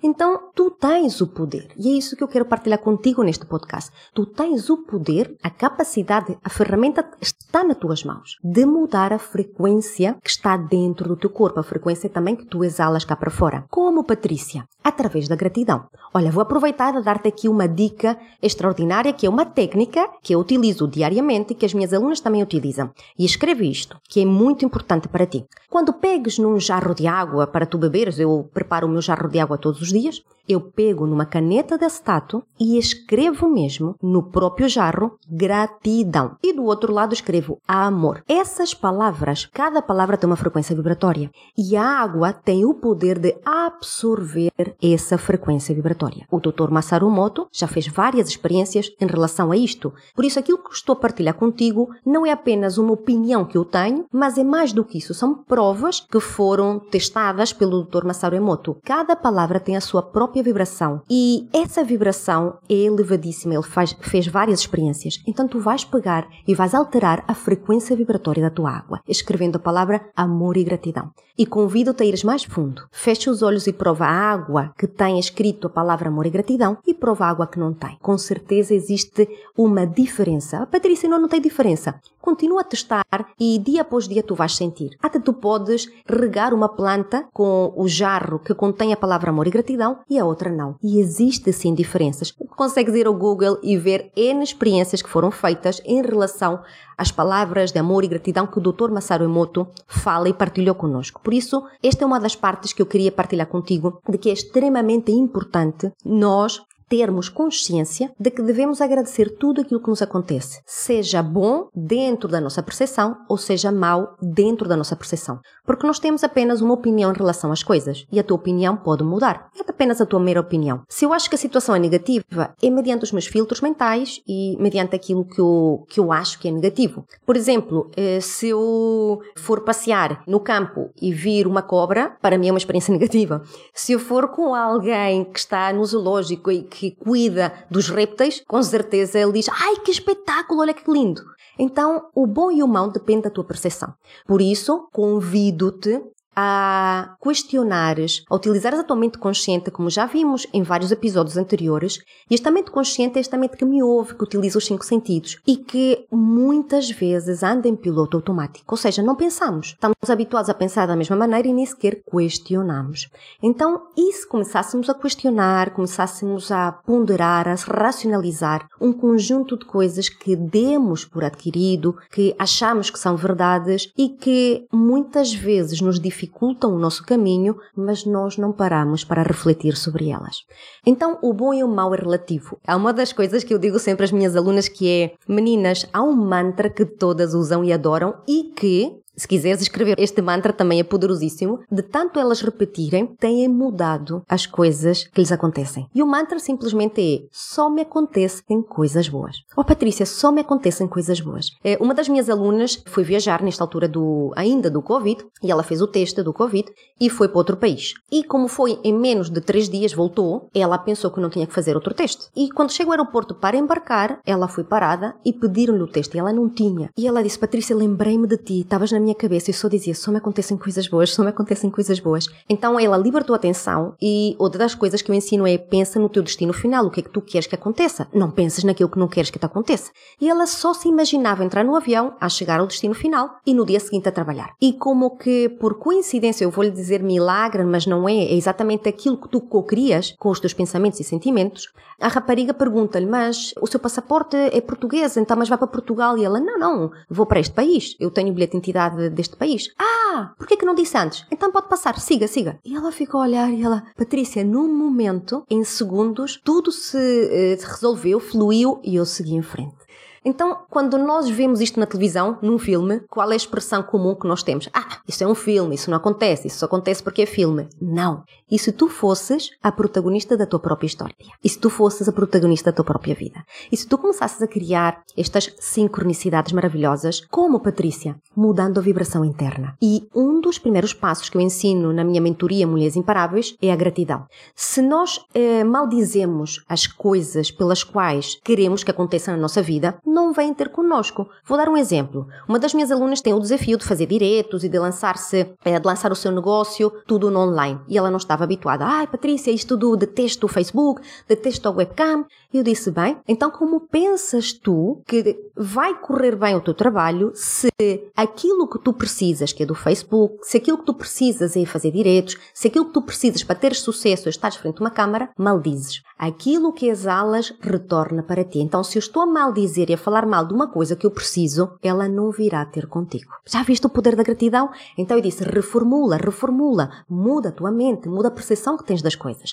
Então, 0.06 0.50
tu 0.54 0.70
tens 0.70 1.22
o 1.22 1.28
poder. 1.28 1.70
E 1.78 1.88
é 1.88 1.98
isso 1.98 2.18
que 2.18 2.24
eu 2.24 2.28
quero 2.28 2.44
partilhar 2.44 2.80
contigo 2.80 3.24
neste 3.24 3.46
podcast. 3.46 3.90
Tu 4.14 4.26
tens 4.26 4.70
o 4.70 4.80
poder, 4.80 5.34
a 5.42 5.50
capacidade, 5.50 6.38
a 6.44 6.50
ferramenta 6.50 7.10
está 7.22 7.64
nas 7.64 7.78
tuas 7.78 8.04
mãos 8.04 8.38
de 8.44 8.66
mudar 8.66 9.14
a 9.14 9.18
frequência 9.18 10.18
que 10.22 10.30
está 10.30 10.58
dentro 10.58 11.08
do 11.08 11.16
teu 11.16 11.30
corpo, 11.30 11.62
a 11.62 11.64
frequência 11.64 12.10
também 12.10 12.36
que 12.36 12.46
tu 12.46 12.66
exalas 12.66 13.06
cá 13.06 13.16
para 13.16 13.32
fora. 13.32 13.64
Como 13.70 14.04
Patrícia? 14.04 14.68
Através 14.84 15.30
da 15.30 15.38
gratidão. 15.38 15.86
Olha, 16.14 16.30
vou 16.30 16.42
aproveitar 16.42 16.94
e 16.96 17.02
dar-te 17.02 17.30
aqui 17.30 17.48
uma 17.48 17.66
dica 17.66 18.20
extraordinária, 18.42 19.14
que 19.14 19.26
é 19.26 19.30
uma 19.30 19.46
técnica 19.46 20.10
que 20.22 20.36
eu 20.36 20.40
utilizo 20.40 20.86
diariamente 20.86 21.54
e 21.54 21.56
que 21.56 21.66
as 21.66 21.74
minhas 21.74 21.94
alunas 21.94 22.20
também 22.20 22.44
utilizam. 22.44 22.92
E 23.18 23.24
escreve 23.24 23.70
isto, 23.70 23.98
que 24.10 24.22
é 24.22 24.26
muito 24.26 24.66
importante 24.66 25.08
para 25.08 25.26
ti. 25.26 25.46
Quando 25.70 25.94
pegues 25.94 26.38
num 26.38 26.60
jarro 26.60 26.94
de 26.94 27.08
água 27.08 27.48
para 27.48 27.66
tu 27.66 27.78
beberes, 27.78 28.20
eu 28.20 28.50
preparo 28.54 28.86
o 28.86 28.90
meu 28.90 29.02
jarro 29.02 29.30
de 29.30 29.40
água 29.40 29.58
todos 29.58 29.82
os 29.82 29.93
dias, 29.94 30.22
eu 30.48 30.60
pego 30.60 31.08
numa 31.08 31.26
caneta 31.26 31.78
de 31.78 31.86
acetato 31.86 32.44
e 32.60 32.78
escrevo 32.78 33.48
mesmo 33.48 33.96
no 34.02 34.24
próprio 34.24 34.68
jarro 34.68 35.18
gratidão. 35.30 36.36
E 36.44 36.54
do 36.54 36.66
outro 36.66 36.94
lado 36.94 37.14
escrevo 37.14 37.60
amor. 37.68 38.24
Essas 38.28 38.74
palavras, 38.74 39.48
cada 39.54 39.82
palavra 39.82 40.18
tem 40.18 40.30
uma 40.30 40.36
frequência 40.36 40.76
vibratória 40.76 41.32
e 41.58 41.76
a 41.78 41.86
água 41.86 42.34
tem 42.34 42.66
o 42.66 42.74
poder 42.74 43.20
de 43.20 43.36
absorver 43.46 44.52
essa 44.82 45.18
frequência 45.18 45.74
vibratória. 45.74 46.26
O 46.30 46.40
Dr. 46.40 46.70
Masaru 46.70 47.10
Moto 47.10 47.48
já 47.52 47.68
fez 47.68 47.88
várias 47.88 48.28
experiências 48.28 48.92
em 49.00 49.08
relação 49.08 49.52
a 49.52 49.58
isto. 49.58 49.94
Por 50.14 50.26
isso 50.26 50.40
aquilo 50.40 50.58
que 50.58 50.74
estou 50.74 50.94
a 50.94 51.00
partilhar 51.00 51.36
contigo 51.36 51.90
não 52.06 52.26
é 52.26 52.32
apenas 52.32 52.78
uma 52.78 52.92
opinião 52.94 53.46
que 53.46 53.58
eu 53.58 53.64
tenho, 53.64 54.06
mas 54.12 54.38
é 54.38 54.44
mais 54.44 54.74
do 54.74 54.84
que 54.84 54.98
isso, 54.98 55.14
são 55.14 55.34
provas 55.34 56.02
que 56.02 56.20
foram 56.20 56.80
testadas 56.80 57.54
pelo 57.54 57.84
Dr. 57.84 58.04
Masaru 58.06 58.36
Emoto. 58.36 58.78
Cada 58.84 59.16
palavra 59.16 59.60
tem 59.60 59.78
a 59.78 59.82
sua 59.84 60.02
própria 60.02 60.42
vibração 60.42 61.02
e 61.10 61.48
essa 61.54 61.84
vibração 61.84 62.58
é 62.70 62.74
elevadíssima. 62.74 63.54
Ele 63.54 63.64
faz, 63.64 63.96
fez 64.02 64.28
várias 64.28 64.62
experiências. 64.62 65.22
Então 65.28 65.48
tu 65.48 65.60
vais 65.60 65.84
pegar 65.84 66.28
e 66.48 66.56
vais 66.56 66.74
alterar 66.74 67.24
a 67.28 67.36
frequência 67.36 67.96
vibratória 67.96 68.42
da 68.42 68.50
tua 68.50 68.72
água, 68.72 69.02
escrevendo 69.08 69.58
a 69.58 69.60
palavra 69.60 70.02
amor 70.16 70.58
e 70.58 70.64
gratidão. 70.64 71.12
E 71.36 71.48
convido-te 71.48 72.04
a 72.04 72.06
ires 72.06 72.24
mais 72.24 72.44
fundo. 72.44 72.84
Fecha 72.92 73.32
os 73.32 73.42
olhos 73.42 73.66
e 73.66 73.74
prova 73.74 74.06
a 74.06 74.12
água 74.12 74.72
que 74.78 74.86
tem 74.86 75.18
escrito 75.18 75.66
a 75.66 75.70
palavra 75.70 76.10
amor 76.10 76.28
e 76.28 76.30
gratidão 76.30 76.78
e 76.86 76.94
prova 76.94 77.26
a 77.26 77.30
água 77.30 77.48
que 77.48 77.58
não 77.58 77.74
tem. 77.74 77.98
Com 78.02 78.18
certeza 78.20 78.74
existe 78.74 79.28
uma 79.58 79.86
diferença. 79.86 80.60
A 80.60 80.68
Patrícia 80.68 81.10
não, 81.10 81.20
não 81.20 81.28
tem 81.28 81.42
diferença. 81.42 82.00
Continua 82.22 82.62
a 82.62 82.64
testar 82.64 83.04
e 83.40 83.58
dia 83.58 83.82
após 83.82 84.08
dia 84.08 84.22
tu 84.22 84.36
vais 84.36 84.56
sentir. 84.56 84.96
Até 85.02 85.20
tu 85.20 85.34
podes 85.34 85.88
regar 86.08 86.54
uma 86.54 86.70
planta 86.70 87.26
com 87.34 87.74
o 87.76 87.88
jarro 87.88 88.40
que 88.40 88.54
contém 88.54 88.94
a 88.94 88.98
palavra 88.98 89.32
amor 89.32 89.48
e 89.48 89.52
gratidão 89.52 89.73
e 90.10 90.20
a 90.20 90.26
outra 90.26 90.52
não. 90.52 90.76
E 90.82 91.00
existe 91.00 91.52
sim 91.52 91.74
diferenças. 91.74 92.32
Consegues 92.56 92.96
ir 92.96 93.08
ao 93.08 93.14
Google 93.14 93.58
e 93.64 93.78
ver 93.78 94.12
N 94.16 94.44
experiências 94.44 95.02
que 95.02 95.10
foram 95.10 95.32
feitas 95.32 95.82
em 95.86 96.02
relação 96.02 96.62
às 96.98 97.12
palavras 97.12 97.72
de 97.72 97.80
amor 97.80 98.04
e 98.04 98.08
gratidão 98.08 98.48
que 98.48 98.60
o 98.60 98.62
Dr. 98.62 98.92
Masaru 98.92 99.26
Emoto 99.26 99.68
fala 99.88 100.30
e 100.30 100.34
partilhou 100.34 100.76
conosco. 100.76 101.22
Por 101.24 101.34
isso, 101.34 101.64
esta 101.82 102.04
é 102.04 102.08
uma 102.08 102.20
das 102.20 102.36
partes 102.36 102.74
que 102.74 102.82
eu 102.82 102.86
queria 102.86 103.12
partilhar 103.12 103.48
contigo, 103.48 104.00
de 104.08 104.18
que 104.18 104.30
é 104.30 104.34
extremamente 104.34 105.12
importante 105.12 105.92
nós 106.06 106.62
termos 106.94 107.28
consciência 107.28 108.12
de 108.20 108.30
que 108.30 108.44
devemos 108.44 108.80
agradecer 108.80 109.36
tudo 109.40 109.62
aquilo 109.62 109.82
que 109.82 109.90
nos 109.90 110.04
acontece, 110.04 110.62
seja 110.64 111.24
bom 111.24 111.68
dentro 111.74 112.30
da 112.30 112.40
nossa 112.40 112.62
percepção 112.62 113.18
ou 113.28 113.36
seja 113.36 113.72
mau 113.72 114.16
dentro 114.22 114.70
da 114.70 114.78
nossa 114.78 114.96
percepção. 114.96 115.40
Porque 115.66 115.88
nós 115.88 116.00
temos 116.00 116.24
apenas 116.24 116.62
uma 116.62 116.74
opinião 116.74 117.12
em 117.12 117.16
relação 117.16 117.52
às 117.52 117.64
coisas 117.64 118.06
e 118.12 118.20
a 118.20 118.24
tua 118.24 118.36
opinião 118.36 118.76
pode 118.76 119.04
mudar. 119.04 119.50
É 119.58 119.64
apenas 119.68 120.00
a 120.00 120.06
tua 120.06 120.20
mera 120.20 120.40
opinião. 120.40 120.82
Se 120.88 121.06
eu 121.06 121.14
acho 121.14 121.28
que 121.30 121.36
a 121.36 121.40
situação 121.40 121.76
é 121.76 121.80
negativa, 121.80 122.54
é 122.62 122.70
mediante 122.70 123.04
os 123.04 123.12
meus 123.12 123.26
filtros 123.26 123.62
mentais 123.62 124.22
e 124.28 124.56
mediante 124.60 124.96
aquilo 124.96 125.26
que 125.26 125.40
eu, 125.40 125.86
que 125.90 126.00
eu 126.00 126.12
acho 126.12 126.38
que 126.40 126.48
é 126.48 126.52
negativo. 126.52 127.06
Por 127.26 127.36
exemplo, 127.36 127.90
eh, 127.98 128.20
se 128.20 128.50
eu 128.50 129.20
for 129.36 129.62
passear 129.62 130.22
no 130.28 130.40
campo 130.40 130.92
e 131.02 131.12
vir 131.12 131.48
uma 131.48 131.62
cobra, 131.62 132.16
para 132.22 132.38
mim 132.38 132.50
é 132.50 132.52
uma 132.52 132.58
experiência 132.58 132.92
negativa. 132.94 133.42
Se 133.74 133.94
eu 133.94 134.00
for 134.00 134.28
com 134.28 134.54
alguém 134.54 135.24
que 135.24 135.40
está 135.40 135.74
no 135.74 135.84
zoológico 135.86 136.52
e 136.52 136.62
que 136.62 136.84
que 136.84 136.92
cuida 136.92 137.54
dos 137.72 137.88
répteis, 137.88 138.44
com 138.46 138.62
certeza 138.62 139.18
ele 139.18 139.32
diz: 139.32 139.48
Ai, 139.50 139.78
que 139.78 139.92
espetáculo, 139.92 140.62
olha 140.62 140.74
que 140.74 140.90
lindo! 140.92 141.24
Então, 141.58 142.10
o 142.16 142.26
bom 142.26 142.52
e 142.52 142.64
o 142.64 142.68
mau 142.68 142.90
depende 142.90 143.24
da 143.24 143.30
tua 143.30 143.44
percepção. 143.44 143.94
Por 144.26 144.42
isso, 144.42 144.88
convido-te 144.92 146.02
a 146.36 147.16
questionares, 147.22 148.24
a 148.30 148.36
utilizares 148.36 148.80
a 148.80 148.84
tua 148.84 148.96
mente 148.96 149.18
consciente, 149.18 149.70
como 149.70 149.90
já 149.90 150.06
vimos 150.06 150.48
em 150.54 150.64
vários 150.64 150.92
episódios 150.92 151.38
anteriores, 151.38 152.00
e 152.30 152.34
esta 152.34 152.50
mente 152.50 152.72
consciente 152.72 153.18
é 153.18 153.22
esta 153.22 153.38
mente 153.38 153.58
que 153.58 153.66
me 153.66 153.84
ouve, 153.84 154.16
que 154.16 154.24
utiliza 154.24 154.58
os 154.58 154.66
cinco 154.66 154.86
sentidos 154.86 155.40
e 155.46 155.58
que 155.58 156.06
muitas 156.12 156.90
vezes 156.90 157.44
anda 157.44 157.68
em 157.68 157.76
piloto 157.76 158.18
automático, 158.18 158.74
ou 158.74 158.78
seja, 158.78 159.04
não 159.04 159.16
pensamos. 159.16 159.68
Estamos 159.68 160.10
habituados 160.10 160.50
a 160.50 160.54
pensar 160.54 160.88
da 160.88 160.96
mesma 160.96 161.16
maneira 161.16 161.48
e 161.48 161.54
nem 161.54 161.66
sequer 161.66 162.02
questionamos. 162.04 163.10
Então, 163.42 163.88
e 163.96 164.12
se 164.14 164.28
começássemos 164.28 164.90
a 164.90 164.94
questionar, 164.94 165.72
começássemos 165.72 166.52
a 166.52 166.72
ponderar, 166.72 167.48
a 167.48 167.56
racionalizar 167.56 168.68
um 168.82 168.92
conjunto 168.92 169.58
de 169.58 169.66
coisas 169.66 170.10
que 170.10 170.36
demos 170.36 171.06
por 171.06 171.24
adquirido, 171.24 171.96
que 172.12 172.36
achamos 172.40 172.90
que 172.90 173.00
são 173.00 173.16
verdades 173.16 173.92
e 173.98 174.10
que 174.10 174.66
muitas 174.72 175.34
vezes 175.34 175.80
nos 175.80 176.00
dificultam 176.00 176.23
dificultam 176.24 176.74
o 176.74 176.80
nosso 176.80 177.06
caminho, 177.06 177.56
mas 177.76 178.06
nós 178.06 178.38
não 178.38 178.52
paramos 178.52 179.04
para 179.04 179.24
refletir 179.24 179.76
sobre 179.76 180.10
elas. 180.10 180.38
Então, 180.86 181.20
o 181.22 181.34
bom 181.34 181.54
e 181.54 181.64
o 181.64 181.68
mau 181.68 181.94
é 181.94 181.98
relativo. 181.98 182.58
Há 182.66 182.76
uma 182.76 182.94
das 182.94 183.12
coisas 183.12 183.44
que 183.44 183.54
eu 183.54 183.60
digo 183.60 183.78
sempre 183.78 184.06
às 184.06 184.12
minhas 184.12 184.36
alunas 184.36 184.68
que 184.68 184.90
é: 184.90 185.14
meninas, 185.28 185.86
há 185.92 186.02
um 186.02 186.14
mantra 186.14 186.70
que 186.70 186.86
todas 186.86 187.34
usam 187.34 187.64
e 187.64 187.74
adoram 187.74 188.16
e 188.28 188.52
que 188.56 189.03
se 189.16 189.28
quiseres 189.28 189.62
escrever 189.62 190.00
este 190.00 190.22
mantra 190.22 190.52
também 190.52 190.80
é 190.80 190.84
poderosíssimo. 190.84 191.60
De 191.72 191.82
tanto 191.82 192.20
elas 192.20 192.42
repetirem, 192.42 193.06
têm 193.06 193.48
mudado 193.48 194.24
as 194.28 194.46
coisas 194.46 195.08
que 195.08 195.22
lhes 195.22 195.32
acontecem. 195.32 195.88
E 195.94 196.02
o 196.02 196.08
mantra 196.08 196.40
simplesmente 196.40 197.02
é: 197.02 197.28
só 197.32 197.70
me 197.70 197.82
acontecem 197.82 198.62
coisas 198.62 199.08
boas. 199.08 199.38
Oh 199.56 199.64
Patrícia, 199.64 200.06
só 200.06 200.32
me 200.32 200.42
acontecem 200.42 200.88
coisas 200.88 201.20
boas. 201.20 201.52
É, 201.64 201.78
uma 201.80 201.94
das 201.94 202.10
minhas 202.10 202.30
alunas 202.30 202.82
foi 202.86 203.04
viajar 203.04 203.42
nesta 203.42 203.64
altura 203.64 203.88
do 203.88 204.32
ainda 204.36 204.70
do 204.70 204.82
Covid 204.82 205.26
e 205.42 205.52
ela 205.52 205.64
fez 205.64 205.82
o 205.82 205.88
teste 205.88 206.24
do 206.24 206.34
Covid 206.34 206.72
e 207.00 207.10
foi 207.10 207.28
para 207.28 207.38
outro 207.38 207.58
país. 207.58 207.94
E 208.12 208.24
como 208.24 208.48
foi 208.48 208.80
em 208.84 208.94
menos 208.94 209.30
de 209.30 209.42
três 209.42 209.70
dias 209.70 209.94
voltou, 209.94 210.50
ela 210.54 210.78
pensou 210.78 211.12
que 211.12 211.20
não 211.20 211.30
tinha 211.30 211.48
que 211.48 211.54
fazer 211.54 211.76
outro 211.76 211.94
teste. 211.94 212.28
E 212.36 212.50
quando 212.50 212.72
chegou 212.72 212.94
ao 212.94 213.00
aeroporto 213.00 213.36
para 213.36 213.58
embarcar, 213.58 214.20
ela 214.26 214.48
foi 214.48 214.64
parada 214.64 215.16
e 215.24 215.34
pediram-lhe 215.34 215.84
o 215.84 215.88
teste 215.88 216.18
e 216.18 216.20
ela 216.20 216.34
não 216.34 216.50
tinha. 216.50 216.90
E 216.98 217.08
ela 217.08 217.24
disse: 217.24 217.38
Patrícia, 217.38 217.76
lembrei-me 217.76 218.28
de 218.28 218.38
ti, 218.38 218.62
estavas 218.62 218.92
na 218.92 219.03
minha 219.04 219.16
cabeça 219.16 219.52
e 219.52 219.54
só 219.54 219.68
dizia: 219.68 219.94
só 219.94 220.12
me 220.12 220.18
acontecem 220.18 220.58
coisas 220.58 220.88
boas, 220.88 221.12
só 221.12 221.24
me 221.24 221.30
acontecem 221.30 221.70
coisas 221.70 222.00
boas. 222.00 222.28
Então 222.50 222.80
ela 222.80 222.98
libertou 222.98 223.34
a 223.34 223.38
atenção 223.38 223.96
e 224.02 224.36
outra 224.40 224.60
das 224.60 224.74
coisas 224.74 225.02
que 225.02 225.12
eu 225.12 225.16
ensino 225.16 225.46
é: 225.46 225.58
pensa 225.58 226.00
no 226.00 226.10
teu 226.10 226.24
destino 226.24 226.54
final, 226.54 226.86
o 226.86 226.92
que 226.92 227.02
é 227.02 227.04
que 227.04 227.10
tu 227.10 227.22
queres 227.22 227.48
que 227.48 227.56
aconteça. 227.56 228.08
Não 228.14 228.32
penses 228.32 228.64
naquilo 228.64 228.90
que 228.90 229.00
não 229.00 229.08
queres 229.08 229.30
que 229.30 229.38
te 229.38 229.46
aconteça. 229.46 229.92
E 230.20 230.30
ela 230.30 230.48
só 230.48 230.74
se 230.74 230.88
imaginava 230.88 231.44
entrar 231.44 231.64
no 231.64 231.76
avião, 231.76 232.16
a 232.20 232.30
chegar 232.30 232.60
ao 232.60 232.68
destino 232.68 232.94
final 232.94 233.38
e 233.46 233.54
no 233.54 233.66
dia 233.66 233.80
seguinte 233.80 234.08
a 234.08 234.12
trabalhar. 234.12 234.54
E 234.62 234.74
como 234.74 235.18
que, 235.18 235.50
por 235.50 235.76
coincidência, 235.76 236.44
eu 236.44 236.52
vou 236.52 236.64
lhe 236.64 236.72
dizer 236.72 237.04
milagre, 237.04 237.64
mas 237.64 237.86
não 237.86 238.08
é, 238.08 238.16
é 238.16 238.34
exatamente 238.34 238.88
aquilo 238.88 239.18
que 239.18 239.30
tu 239.30 239.42
co-crias 239.42 240.16
com 240.18 240.30
os 240.30 240.40
teus 240.40 240.54
pensamentos 240.54 241.00
e 241.00 241.04
sentimentos, 241.04 241.68
a 242.00 242.08
rapariga 242.08 242.54
pergunta-lhe: 242.54 243.06
Mas 243.06 243.54
o 243.62 243.68
seu 243.68 243.80
passaporte 243.80 244.36
é 244.36 244.62
português, 244.62 245.18
então 245.18 245.38
mas 245.38 245.50
vai 245.50 245.58
para 245.58 245.68
Portugal? 245.68 246.18
E 246.18 246.24
ela: 246.26 246.40
Não, 246.40 246.58
não, 246.58 246.92
vou 247.10 247.26
para 247.26 247.40
este 247.40 247.54
país. 247.54 247.96
Eu 248.00 248.12
tenho 248.12 248.30
o 248.30 248.34
bilhete 248.34 248.52
de 248.52 248.58
identidade 248.58 248.93
deste 249.10 249.36
país. 249.36 249.70
Ah, 249.78 250.34
por 250.38 250.48
que 250.48 250.64
não 250.66 250.76
disse 250.76 250.98
antes? 250.98 251.26
Então 251.32 251.52
pode 251.52 251.68
passar, 251.68 252.00
siga, 252.00 252.28
siga. 252.28 252.60
E 252.64 252.76
ela 252.76 252.92
ficou 252.92 253.22
a 253.22 253.24
olhar 253.24 253.52
e 253.52 253.64
ela: 253.64 253.84
Patrícia, 253.98 254.44
num 254.44 254.72
momento, 254.74 255.44
em 255.50 255.64
segundos, 255.64 256.40
tudo 256.44 256.72
se, 256.72 256.98
eh, 256.98 257.58
resolveu, 257.60 258.20
fluiu 258.20 258.80
e 258.84 258.96
eu 258.96 259.06
segui 259.06 259.36
em 259.36 259.42
frente. 259.42 259.84
Então, 260.26 260.66
quando 260.70 260.98
nós 260.98 261.30
vemos 261.30 261.60
isto 261.60 261.80
na 261.80 261.86
televisão, 261.86 262.38
num 262.42 262.58
filme, 262.58 263.02
qual 263.10 263.30
é 263.30 263.34
a 263.34 263.36
expressão 263.36 263.84
comum 263.84 264.16
que 264.16 264.26
nós 264.26 264.42
temos? 264.42 264.70
Ah, 264.74 264.93
isso 265.08 265.24
é 265.24 265.28
um 265.28 265.36
filme, 265.36 265.76
isso 265.76 265.90
não 265.90 265.98
acontece, 265.98 266.48
isso 266.48 266.60
só 266.60 266.66
acontece 266.66 267.04
porque 267.04 267.24
é 267.24 267.26
filme. 267.26 267.68
Não. 267.82 268.24
E 268.50 268.58
se 268.58 268.72
tu 268.72 268.88
fosses 268.88 269.50
a 269.62 269.72
protagonista 269.72 270.38
da 270.38 270.46
tua 270.46 270.60
própria 270.60 270.88
história? 270.88 271.16
E 271.44 271.50
se 271.50 271.60
tu 271.60 271.70
fosses 271.70 272.08
a 272.08 272.12
protagonista 272.12 272.72
da 272.72 272.76
tua 272.76 272.86
própria 272.86 273.16
vida? 273.16 273.44
E 273.72 273.76
se 273.76 273.88
tu 273.88 273.98
começasses 273.98 274.42
a 274.42 274.48
criar 274.48 275.02
estas 275.18 275.54
sincronicidades 275.60 276.54
maravilhosas, 276.54 277.22
como 277.32 277.60
Patrícia, 277.60 278.16
mudando 278.36 278.78
a 278.78 278.82
vibração 278.82 279.26
interna? 279.26 279.76
E 279.82 280.08
um 280.16 280.40
dos 280.40 280.58
primeiros 280.60 280.94
passos 280.94 281.30
que 281.30 281.38
eu 281.38 281.42
ensino 281.42 281.92
na 281.92 282.04
minha 282.04 282.22
mentoria 282.22 282.68
Mulheres 282.68 282.96
Imparáveis 282.96 283.56
é 283.62 283.72
a 283.72 283.76
gratidão. 283.76 284.26
Se 284.56 284.82
nós 284.82 285.20
eh, 285.34 285.64
maldizemos 285.64 286.64
as 286.70 286.88
coisas 286.88 287.52
pelas 287.52 287.84
quais 287.84 288.40
queremos 288.44 288.84
que 288.84 288.92
aconteçam 288.92 289.34
na 289.34 289.42
nossa 289.42 289.62
vida, 289.62 289.98
não 290.06 290.32
vêm 290.32 290.54
ter 290.54 290.70
connosco. 290.70 291.28
Vou 291.46 291.58
dar 291.58 291.70
um 291.70 291.78
exemplo. 291.78 292.28
Uma 292.48 292.60
das 292.60 292.74
minhas 292.74 292.92
alunas 292.92 293.22
tem 293.22 293.34
o 293.34 293.40
desafio 293.40 293.78
de 293.78 293.86
fazer 293.86 294.06
diretos 294.06 294.64
e 294.64 294.70
de 294.70 294.78
lançar-se, 294.94 295.56
eh, 295.66 295.80
de 295.80 295.86
lançar 295.86 296.12
o 296.12 296.16
seu 296.16 296.32
negócio 296.32 296.92
tudo 297.08 297.32
no 297.32 297.40
online. 297.40 297.80
E 297.88 297.98
ela 297.98 298.12
não 298.12 298.18
estava 298.18 298.44
habituada. 298.44 298.86
Ai, 298.86 299.08
Patrícia, 299.08 299.52
isto 299.52 299.74
tudo 299.74 299.98
detesto 299.98 300.46
o 300.46 300.50
Facebook, 300.50 301.02
detesto 301.28 301.68
a 301.68 301.72
webcam. 301.72 302.26
E 302.54 302.58
eu 302.58 302.64
disse, 302.64 302.92
bem, 302.92 303.18
então 303.28 303.50
como 303.50 303.80
pensas 303.80 304.54
tu 304.54 305.02
que 305.08 305.36
vai 305.58 305.96
correr 306.00 306.36
bem 306.36 306.56
o 306.56 306.62
teu 306.62 306.74
trabalho 306.74 307.32
se 307.34 307.70
aquilo 308.16 308.68
que 308.68 308.78
tu 308.78 308.94
precisas, 308.94 309.52
que 309.52 309.64
é 309.64 309.66
do 309.66 309.74
Facebook, 309.74 310.38
se 310.44 310.58
aquilo 310.58 310.78
que 310.78 310.86
tu 310.86 310.94
precisas 310.94 311.58
é 311.58 311.66
fazer 311.66 311.92
diretos, 311.92 312.38
se 312.54 312.68
aquilo 312.68 312.86
que 312.86 312.94
tu 312.94 313.02
precisas 313.02 313.44
para 313.44 313.56
ter 313.56 313.74
sucesso 313.74 314.28
é 314.28 314.30
estar 314.30 314.52
frente 314.52 314.78
a 314.78 314.82
uma 314.82 314.92
câmara, 314.92 315.30
maldizes. 315.38 316.04
Aquilo 316.18 316.72
que 316.72 316.88
exalas 316.88 317.54
retorna 317.60 318.22
para 318.22 318.44
ti. 318.44 318.60
Então, 318.60 318.84
se 318.84 318.98
eu 318.98 319.00
estou 319.00 319.24
a 319.24 319.26
maldizer 319.26 319.90
e 319.90 319.94
a 319.96 319.98
falar 319.98 320.26
mal 320.26 320.46
de 320.46 320.54
uma 320.54 320.68
coisa 320.68 320.96
que 320.96 321.06
eu 321.06 321.12
preciso, 321.12 321.72
ela 321.82 322.08
não 322.08 322.30
virá 322.30 322.64
ter 322.66 322.88
contigo. 322.88 323.32
Já 323.48 323.64
viste 323.64 323.88
o 323.88 323.90
poder 323.90 324.16
da 324.16 324.24
gratidão? 324.24 324.70
Então 324.98 325.18
eu 325.18 325.24
disse, 325.24 325.44
reformula, 325.44 326.18
reformula, 326.18 326.90
muda 327.10 327.50
a 327.50 327.52
tua 327.52 327.72
mente, 327.72 328.08
muda 328.08 328.28
a 328.28 328.32
percepção 328.32 328.78
que 328.78 328.86
tens 328.86 329.02
das 329.02 329.16
coisas. 329.16 329.52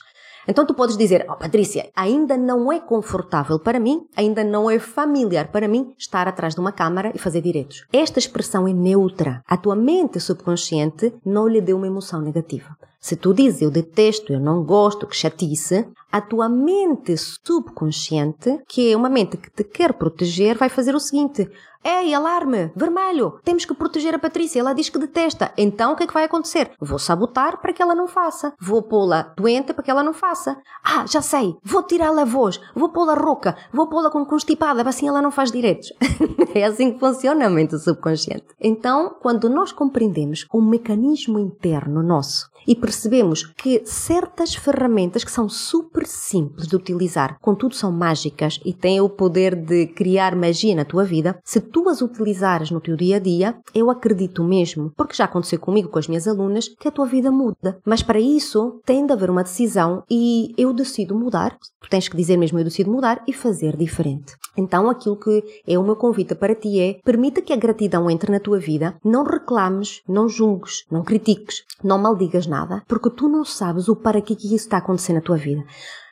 Então 0.49 0.65
tu 0.67 0.75
podes 0.75 0.97
dizer, 0.97 1.27
oh 1.29 1.37
Patrícia, 1.37 1.91
ainda 1.95 2.37
não 2.37 2.73
é 2.73 2.81
confortável 2.81 3.59
para 3.59 3.79
mim, 3.79 4.07
ainda 4.17 4.43
não 4.43 4.71
é 4.71 4.79
familiar 4.79 5.49
para 5.49 5.69
mim 5.69 5.95
estar 5.99 6.27
atrás 6.27 6.55
de 6.55 6.61
uma 6.61 6.73
câmara 6.73 7.13
e 7.15 7.19
fazer 7.19 7.41
direitos. 7.41 7.87
Esta 7.93 8.19
expressão 8.19 8.67
é 8.67 8.73
neutra. 8.73 9.43
A 9.47 9.57
tua 9.57 9.77
mente 9.77 10.19
subconsciente 10.19 11.15
não 11.25 11.47
lhe 11.47 11.61
deu 11.61 11.77
uma 11.77 11.87
emoção 11.87 12.21
negativa. 12.21 12.77
Se 13.01 13.17
tu 13.17 13.33
dizes 13.33 13.63
eu 13.63 13.71
detesto, 13.71 14.31
eu 14.31 14.39
não 14.39 14.63
gosto, 14.63 15.07
que 15.07 15.17
chatice, 15.17 15.89
a 16.13 16.21
tua 16.21 16.51
mente 16.51 17.17
subconsciente, 17.17 18.61
que 18.69 18.93
é 18.93 18.97
uma 18.97 19.09
mente 19.09 19.39
que 19.39 19.51
te 19.51 19.65
quer 19.65 19.95
proteger, 19.95 20.59
vai 20.59 20.69
fazer 20.69 20.95
o 20.95 21.01
seguinte: 21.01 21.49
Ei, 21.83 22.13
alarme! 22.13 22.71
Vermelho! 22.77 23.41
Temos 23.43 23.65
que 23.65 23.73
proteger 23.73 24.15
a 24.15 24.19
Patrícia, 24.19 24.61
ela 24.61 24.75
diz 24.75 24.91
que 24.91 24.99
detesta. 24.99 25.51
Então 25.57 25.95
o 25.95 25.97
que 25.97 26.03
é 26.03 26.07
que 26.07 26.13
vai 26.13 26.25
acontecer? 26.25 26.73
Vou 26.79 26.99
sabotar 26.99 27.59
para 27.59 27.73
que 27.73 27.81
ela 27.81 27.95
não 27.95 28.07
faça. 28.07 28.53
Vou 28.61 28.83
pô-la 28.83 29.33
doente 29.35 29.73
para 29.73 29.83
que 29.83 29.91
ela 29.91 30.03
não 30.03 30.13
faça. 30.13 30.61
Ah, 30.85 31.07
já 31.07 31.23
sei! 31.23 31.57
Vou 31.65 31.83
tirá-la 31.83 32.23
a 32.23 32.27
voz, 32.27 32.61
vou 32.75 32.91
pô-la 32.91 33.15
rouca, 33.15 33.57
vou 33.73 33.89
pô-la 33.89 34.11
com 34.11 34.27
constipada, 34.27 34.87
assim 34.87 35.09
ela 35.09 35.23
não 35.23 35.31
faz 35.31 35.51
direitos. 35.51 35.91
é 36.55 36.65
assim 36.65 36.93
que 36.93 37.01
funciona 37.01 37.47
a 37.47 37.51
mente 37.51 37.79
subconsciente. 37.79 38.49
Então, 38.61 39.17
quando 39.19 39.49
nós 39.49 39.73
compreendemos 39.73 40.47
o 40.53 40.61
mecanismo 40.61 41.39
interno 41.39 42.03
nosso 42.03 42.51
e 42.67 42.77
percebemos 42.91 43.45
que 43.57 43.83
certas 43.85 44.53
ferramentas 44.53 45.23
que 45.23 45.31
são 45.31 45.49
super 45.49 46.05
simples 46.05 46.67
de 46.67 46.75
utilizar, 46.75 47.39
contudo 47.41 47.77
são 47.77 47.93
mágicas 47.93 48.59
e 48.65 48.75
têm 48.75 49.01
o 49.01 49.09
poder 49.09 49.55
de 49.55 49.87
criar 49.87 50.35
magia 50.35 50.75
na 50.75 50.85
tua 50.85 51.05
vida, 51.05 51.39
se 51.45 51.61
tu 51.61 51.89
as 51.89 52.03
utilizares 52.03 52.73
no 52.73 52.81
teu 52.81 52.97
dia 52.97 53.17
a 53.17 53.19
dia, 53.21 53.57
eu 53.73 53.91
acredito 53.91 54.43
mesmo, 54.43 54.93
porque 54.97 55.15
já 55.15 55.27
aconteceu 55.27 55.61
comigo 55.61 55.89
com 55.89 56.01
as 56.01 56.09
minhas 56.09 56.27
alunas, 56.27 56.69
que 56.81 56.89
a 56.89 56.91
tua 56.91 57.07
vida 57.07 57.31
muda. 57.31 57.79
Mas 57.85 58.03
para 58.03 58.19
isso 58.19 58.81
tem 58.85 59.07
de 59.07 59.13
haver 59.13 59.31
uma 59.31 59.45
decisão 59.45 60.03
e 60.11 60.53
eu 60.59 60.73
decido 60.73 61.15
mudar. 61.15 61.57
Tu 61.81 61.89
tens 61.89 62.09
que 62.09 62.17
dizer 62.17 62.37
mesmo 62.37 62.59
eu 62.59 62.65
decido 62.65 62.91
mudar 62.91 63.23
e 63.25 63.33
fazer 63.33 63.77
diferente. 63.77 64.35
Então 64.57 64.91
aquilo 64.91 65.17
que 65.17 65.45
é 65.65 65.79
o 65.79 65.85
meu 65.85 65.95
convite 65.95 66.35
para 66.35 66.57
ti 66.57 66.81
é 66.81 66.99
permita 67.05 67.41
que 67.41 67.53
a 67.53 67.57
gratidão 67.57 68.11
entre 68.11 68.33
na 68.33 68.41
tua 68.41 68.59
vida, 68.59 68.97
não 69.05 69.23
reclames, 69.23 70.03
não 70.09 70.29
julgues, 70.29 70.85
não 70.91 71.05
critiques, 71.05 71.63
não 71.85 71.99
maldigas 71.99 72.49
nada, 72.49 72.80
porque 72.87 73.11
tu 73.11 73.29
não 73.29 73.45
sabes 73.45 73.89
o 73.89 73.97
para 73.97 74.21
que 74.21 74.35
isso 74.35 74.55
está 74.55 74.79
acontecendo 74.79 75.17
na 75.17 75.23
tua 75.23 75.37
vida. 75.37 75.65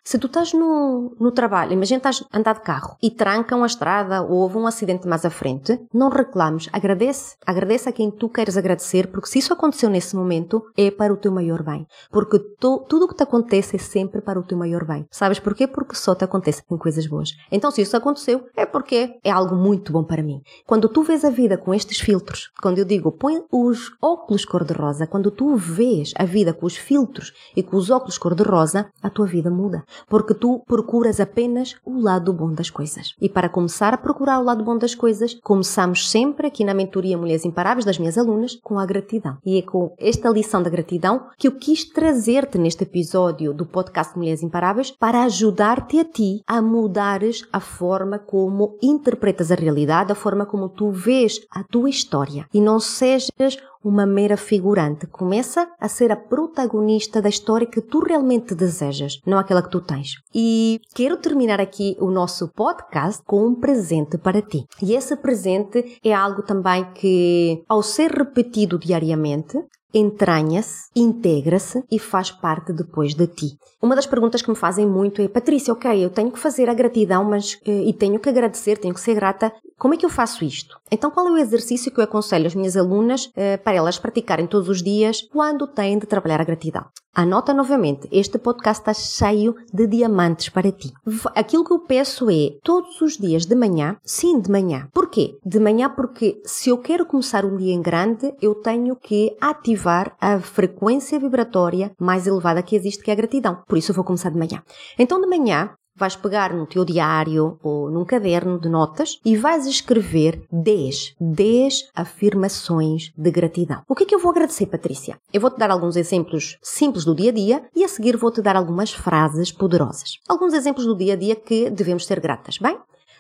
Se 0.09 0.19
tu 0.19 0.27
estás 0.27 0.55
no, 0.55 1.15
no 1.21 1.31
trabalho, 1.31 1.75
imagina 1.75 1.99
estás 1.99 2.25
a 2.33 2.39
andar 2.39 2.55
de 2.55 2.63
carro 2.63 2.97
e 3.03 3.11
trancam 3.11 3.63
a 3.63 3.67
estrada 3.67 4.23
ou 4.23 4.39
houve 4.39 4.57
um 4.57 4.67
acidente 4.67 5.07
mais 5.07 5.23
à 5.27 5.29
frente, 5.29 5.79
não 5.93 6.09
reclames, 6.09 6.67
agradece. 6.73 7.37
Agradece 7.47 7.91
a 7.91 7.93
quem 7.93 8.11
tu 8.11 8.27
queres 8.27 8.57
agradecer, 8.57 9.09
porque 9.09 9.29
se 9.29 9.39
isso 9.39 9.53
aconteceu 9.53 9.91
nesse 9.91 10.17
momento, 10.17 10.63
é 10.75 10.91
para 10.91 11.13
o 11.13 11.17
teu 11.19 11.31
maior 11.31 11.63
bem. 11.63 11.87
Porque 12.11 12.39
tu, 12.59 12.87
tudo 12.89 13.05
o 13.05 13.09
que 13.09 13.17
te 13.17 13.23
acontece 13.23 13.77
é 13.77 13.79
sempre 13.79 14.23
para 14.23 14.41
o 14.41 14.43
teu 14.43 14.57
maior 14.57 14.87
bem. 14.87 15.05
Sabes 15.11 15.39
porquê? 15.39 15.67
Porque 15.67 15.95
só 15.95 16.15
te 16.15 16.25
acontece 16.25 16.65
com 16.65 16.79
coisas 16.79 17.07
boas. 17.07 17.29
Então, 17.53 17.71
se 17.71 17.83
isso 17.83 17.95
aconteceu, 17.95 18.47
é 18.57 18.65
porque 18.65 19.19
é 19.23 19.31
algo 19.31 19.57
muito 19.57 19.93
bom 19.93 20.05
para 20.05 20.23
mim. 20.23 20.41
Quando 20.67 20.89
tu 20.89 21.03
vês 21.03 21.23
a 21.23 21.29
vida 21.29 21.59
com 21.59 21.75
estes 21.75 22.01
filtros, 22.01 22.51
quando 22.63 22.79
eu 22.79 22.87
digo 22.87 23.13
põe 23.13 23.43
os 23.53 23.91
óculos 24.01 24.47
cor-de-rosa, 24.47 25.07
quando 25.07 25.31
tu 25.31 25.55
vês 25.55 26.15
a 26.17 26.25
vida 26.25 26.55
com 26.55 26.65
os 26.65 26.79
filtros 26.79 27.31
e 27.55 27.63
com 27.63 27.77
os 27.77 27.91
óculos 27.91 28.17
cor-de-rosa, 28.17 28.89
a 29.03 29.11
tua 29.11 29.27
vida 29.27 29.51
muda 29.51 29.85
porque 30.09 30.35
tu 30.35 30.63
procuras 30.67 31.21
apenas 31.21 31.77
o 31.85 32.01
lado 32.01 32.33
bom 32.33 32.53
das 32.53 32.71
coisas. 32.71 33.15
E 33.21 33.29
para 33.29 33.49
começar 33.49 33.95
a 33.95 33.99
procurar 33.99 34.39
o 34.41 34.45
lado 34.45 34.65
bom 34.65 34.77
das 34.77 34.95
coisas, 34.95 35.35
começamos 35.43 36.11
sempre 36.11 36.47
aqui 36.47 36.65
na 36.65 36.75
mentoria 36.75 37.19
Mulheres 37.19 37.45
Imparáveis 37.45 37.85
das 37.85 37.99
minhas 37.99 38.19
alunas 38.19 38.59
com 38.63 38.79
a 38.79 38.87
gratidão. 38.87 39.39
E 39.45 39.59
é 39.59 39.63
com 39.63 39.95
esta 39.99 40.29
lição 40.29 40.63
da 40.63 40.71
gratidão 40.71 41.27
que 41.37 41.49
eu 41.49 41.53
quis 41.53 41.85
trazer-te 41.85 42.59
neste 42.59 42.83
episódio 42.83 43.53
do 43.53 43.67
podcast 43.67 44.17
Mulheres 44.17 44.43
Imparáveis 44.43 44.91
para 44.91 45.25
ajudar-te 45.25 45.99
a 45.99 46.05
ti 46.05 46.43
a 46.47 46.61
mudares 46.61 47.45
a 47.53 47.61
forma 47.61 48.19
como 48.19 48.77
interpretas 48.83 49.51
a 49.51 49.55
realidade, 49.55 50.13
a 50.13 50.15
forma 50.15 50.47
como 50.47 50.69
tu 50.69 50.91
vês 50.91 51.41
a 51.51 51.63
tua 51.65 51.91
história 51.91 52.47
e 52.53 52.61
não 52.61 52.81
sejas 52.81 53.57
uma 53.85 54.07
mera 54.07 54.37
figurante. 54.37 55.07
Começa 55.07 55.69
a 55.81 55.89
ser 55.89 56.13
a 56.13 56.17
protagonista 56.17 57.23
da 57.23 57.29
história 57.29 57.67
que 57.67 57.81
tu 57.81 58.01
realmente 58.01 58.55
desejas, 58.55 59.21
não 59.27 59.39
aquela 59.39 59.63
que 59.63 59.71
tu 59.71 59.81
tens. 59.81 60.15
E 60.35 60.81
quero 60.95 61.17
terminar 61.17 61.61
aqui 61.61 61.97
o 62.01 62.11
nosso 62.11 62.49
podcast 62.49 63.23
com 63.25 63.47
um 63.47 63.55
presente 63.55 64.19
para 64.19 64.43
ti. 64.43 64.65
E 64.83 64.95
esse 64.95 65.17
presente 65.17 65.99
é 66.05 66.13
algo 66.13 66.43
também 66.43 66.85
que, 66.93 67.63
ao 67.69 67.83
ser 67.83 68.11
repetido 68.11 68.79
diariamente, 68.79 69.59
entranha-se, 69.93 70.89
integra-se 70.95 71.83
e 71.91 71.99
faz 71.99 72.31
parte 72.31 72.73
depois 72.73 73.15
de 73.15 73.27
ti. 73.27 73.59
Uma 73.81 73.95
das 73.95 74.07
perguntas 74.07 74.43
que 74.43 74.51
me 74.51 74.57
fazem 74.57 74.87
muito 74.87 75.23
é: 75.23 75.29
Patrícia, 75.29 75.73
ok, 75.73 76.05
eu 76.05 76.11
tenho 76.11 76.31
que 76.31 76.39
fazer 76.39 76.69
a 76.69 76.75
gratidão, 76.75 77.25
mas 77.25 77.59
eh, 77.65 77.85
e 77.85 77.93
tenho 77.93 78.19
que 78.19 78.29
agradecer, 78.29 78.79
tenho 78.79 78.95
que 78.95 79.01
ser 79.01 79.15
grata. 79.15 79.53
Como 79.79 79.95
é 79.95 79.97
que 79.97 80.05
eu 80.05 80.11
faço 80.11 80.45
isto? 80.45 80.77
Então, 80.91 81.11
qual 81.11 81.29
é 81.29 81.31
o 81.31 81.39
exercício 81.39 81.93
que 81.93 82.01
eu 82.01 82.05
aconselho 82.05 82.47
as 82.47 82.55
minhas 82.55 82.77
alunas 82.77 83.31
eh, 83.37 83.57
para 83.57 83.77
elas 83.77 83.99
praticarem 83.99 84.47
todos 84.47 84.69
os 84.69 84.83
dias 84.83 85.23
quando 85.31 85.67
têm 85.67 85.99
de 85.99 86.07
trabalhar 86.07 86.41
a 86.41 86.45
gratidão? 86.45 86.87
Anota 87.15 87.53
novamente, 87.53 88.09
este 88.13 88.39
podcast 88.39 88.81
está 88.81 88.95
cheio 88.95 89.57
de 89.73 89.89
diamantes 89.89 90.51
para 90.51 90.71
ti. 90.71 90.93
Aquilo 91.35 91.65
que 91.65 91.73
eu 91.73 91.81
peço 91.81 92.31
é 92.31 92.51
todos 92.63 93.01
os 93.01 93.17
dias 93.17 93.45
de 93.45 93.57
manhã, 93.57 93.97
sim, 94.05 94.41
de 94.41 94.49
manhã. 94.49 94.89
Porquê? 94.93 95.37
De 95.45 95.59
manhã 95.59 95.91
porque 95.91 96.41
se 96.45 96.71
eu 96.71 96.79
quero 96.79 97.05
começar 97.05 97.45
um 97.45 97.57
dia 97.57 97.75
em 97.75 97.83
grande, 97.83 98.33
eu 98.41 98.55
tenho 98.55 98.95
que 98.95 99.37
ativar 99.41 99.78
a 100.21 100.41
frequência 100.41 101.19
vibratória 101.19 101.93
mais 101.99 102.27
elevada 102.27 102.63
que 102.63 102.75
existe, 102.75 103.03
que 103.03 103.11
é 103.11 103.15
a 103.15 103.17
gratidão. 103.17 103.63
Por 103.67 103.79
isso 103.79 103.93
eu 103.93 103.95
vou 103.95 104.05
começar 104.05 104.31
de 104.31 104.39
manhã. 104.39 104.63
Então 104.99 105.21
de 105.21 105.27
manhã 105.27 105.71
vais 105.99 106.15
pegar 106.15 106.55
no 106.55 106.67
teu 106.67 106.85
diário 106.85 107.59
ou 107.63 107.91
num 107.91 108.05
caderno 108.05 108.59
de 108.59 108.69
notas 108.69 109.19
e 109.25 109.37
vais 109.37 109.67
escrever 109.67 110.41
10, 110.53 111.17
10 111.21 111.91
afirmações 111.95 113.11
de 113.17 113.31
gratidão. 113.31 113.83
O 113.89 113.95
que 113.95 114.05
é 114.05 114.07
que 114.07 114.15
eu 114.15 114.21
vou 114.21 114.31
agradecer, 114.31 114.67
Patrícia? 114.67 115.19
Eu 115.33 115.41
vou-te 115.41 115.59
dar 115.59 115.71
alguns 115.71 115.97
exemplos 115.97 116.57
simples 116.63 117.05
do 117.05 117.15
dia 117.15 117.31
a 117.31 117.35
dia 117.35 117.63
e 117.75 117.85
a 117.85 117.89
seguir 117.89 118.17
vou-te 118.17 118.41
dar 118.41 118.55
algumas 118.55 118.93
frases 118.93 119.51
poderosas. 119.51 120.19
Alguns 120.29 120.55
exemplos 120.55 120.87
do 120.87 120.97
dia 120.97 121.15
a 121.15 121.17
dia 121.17 121.35
que 121.35 121.69
devemos 121.69 122.07
ser 122.07 122.21
gratas, 122.21 122.59
bem? 122.59 122.79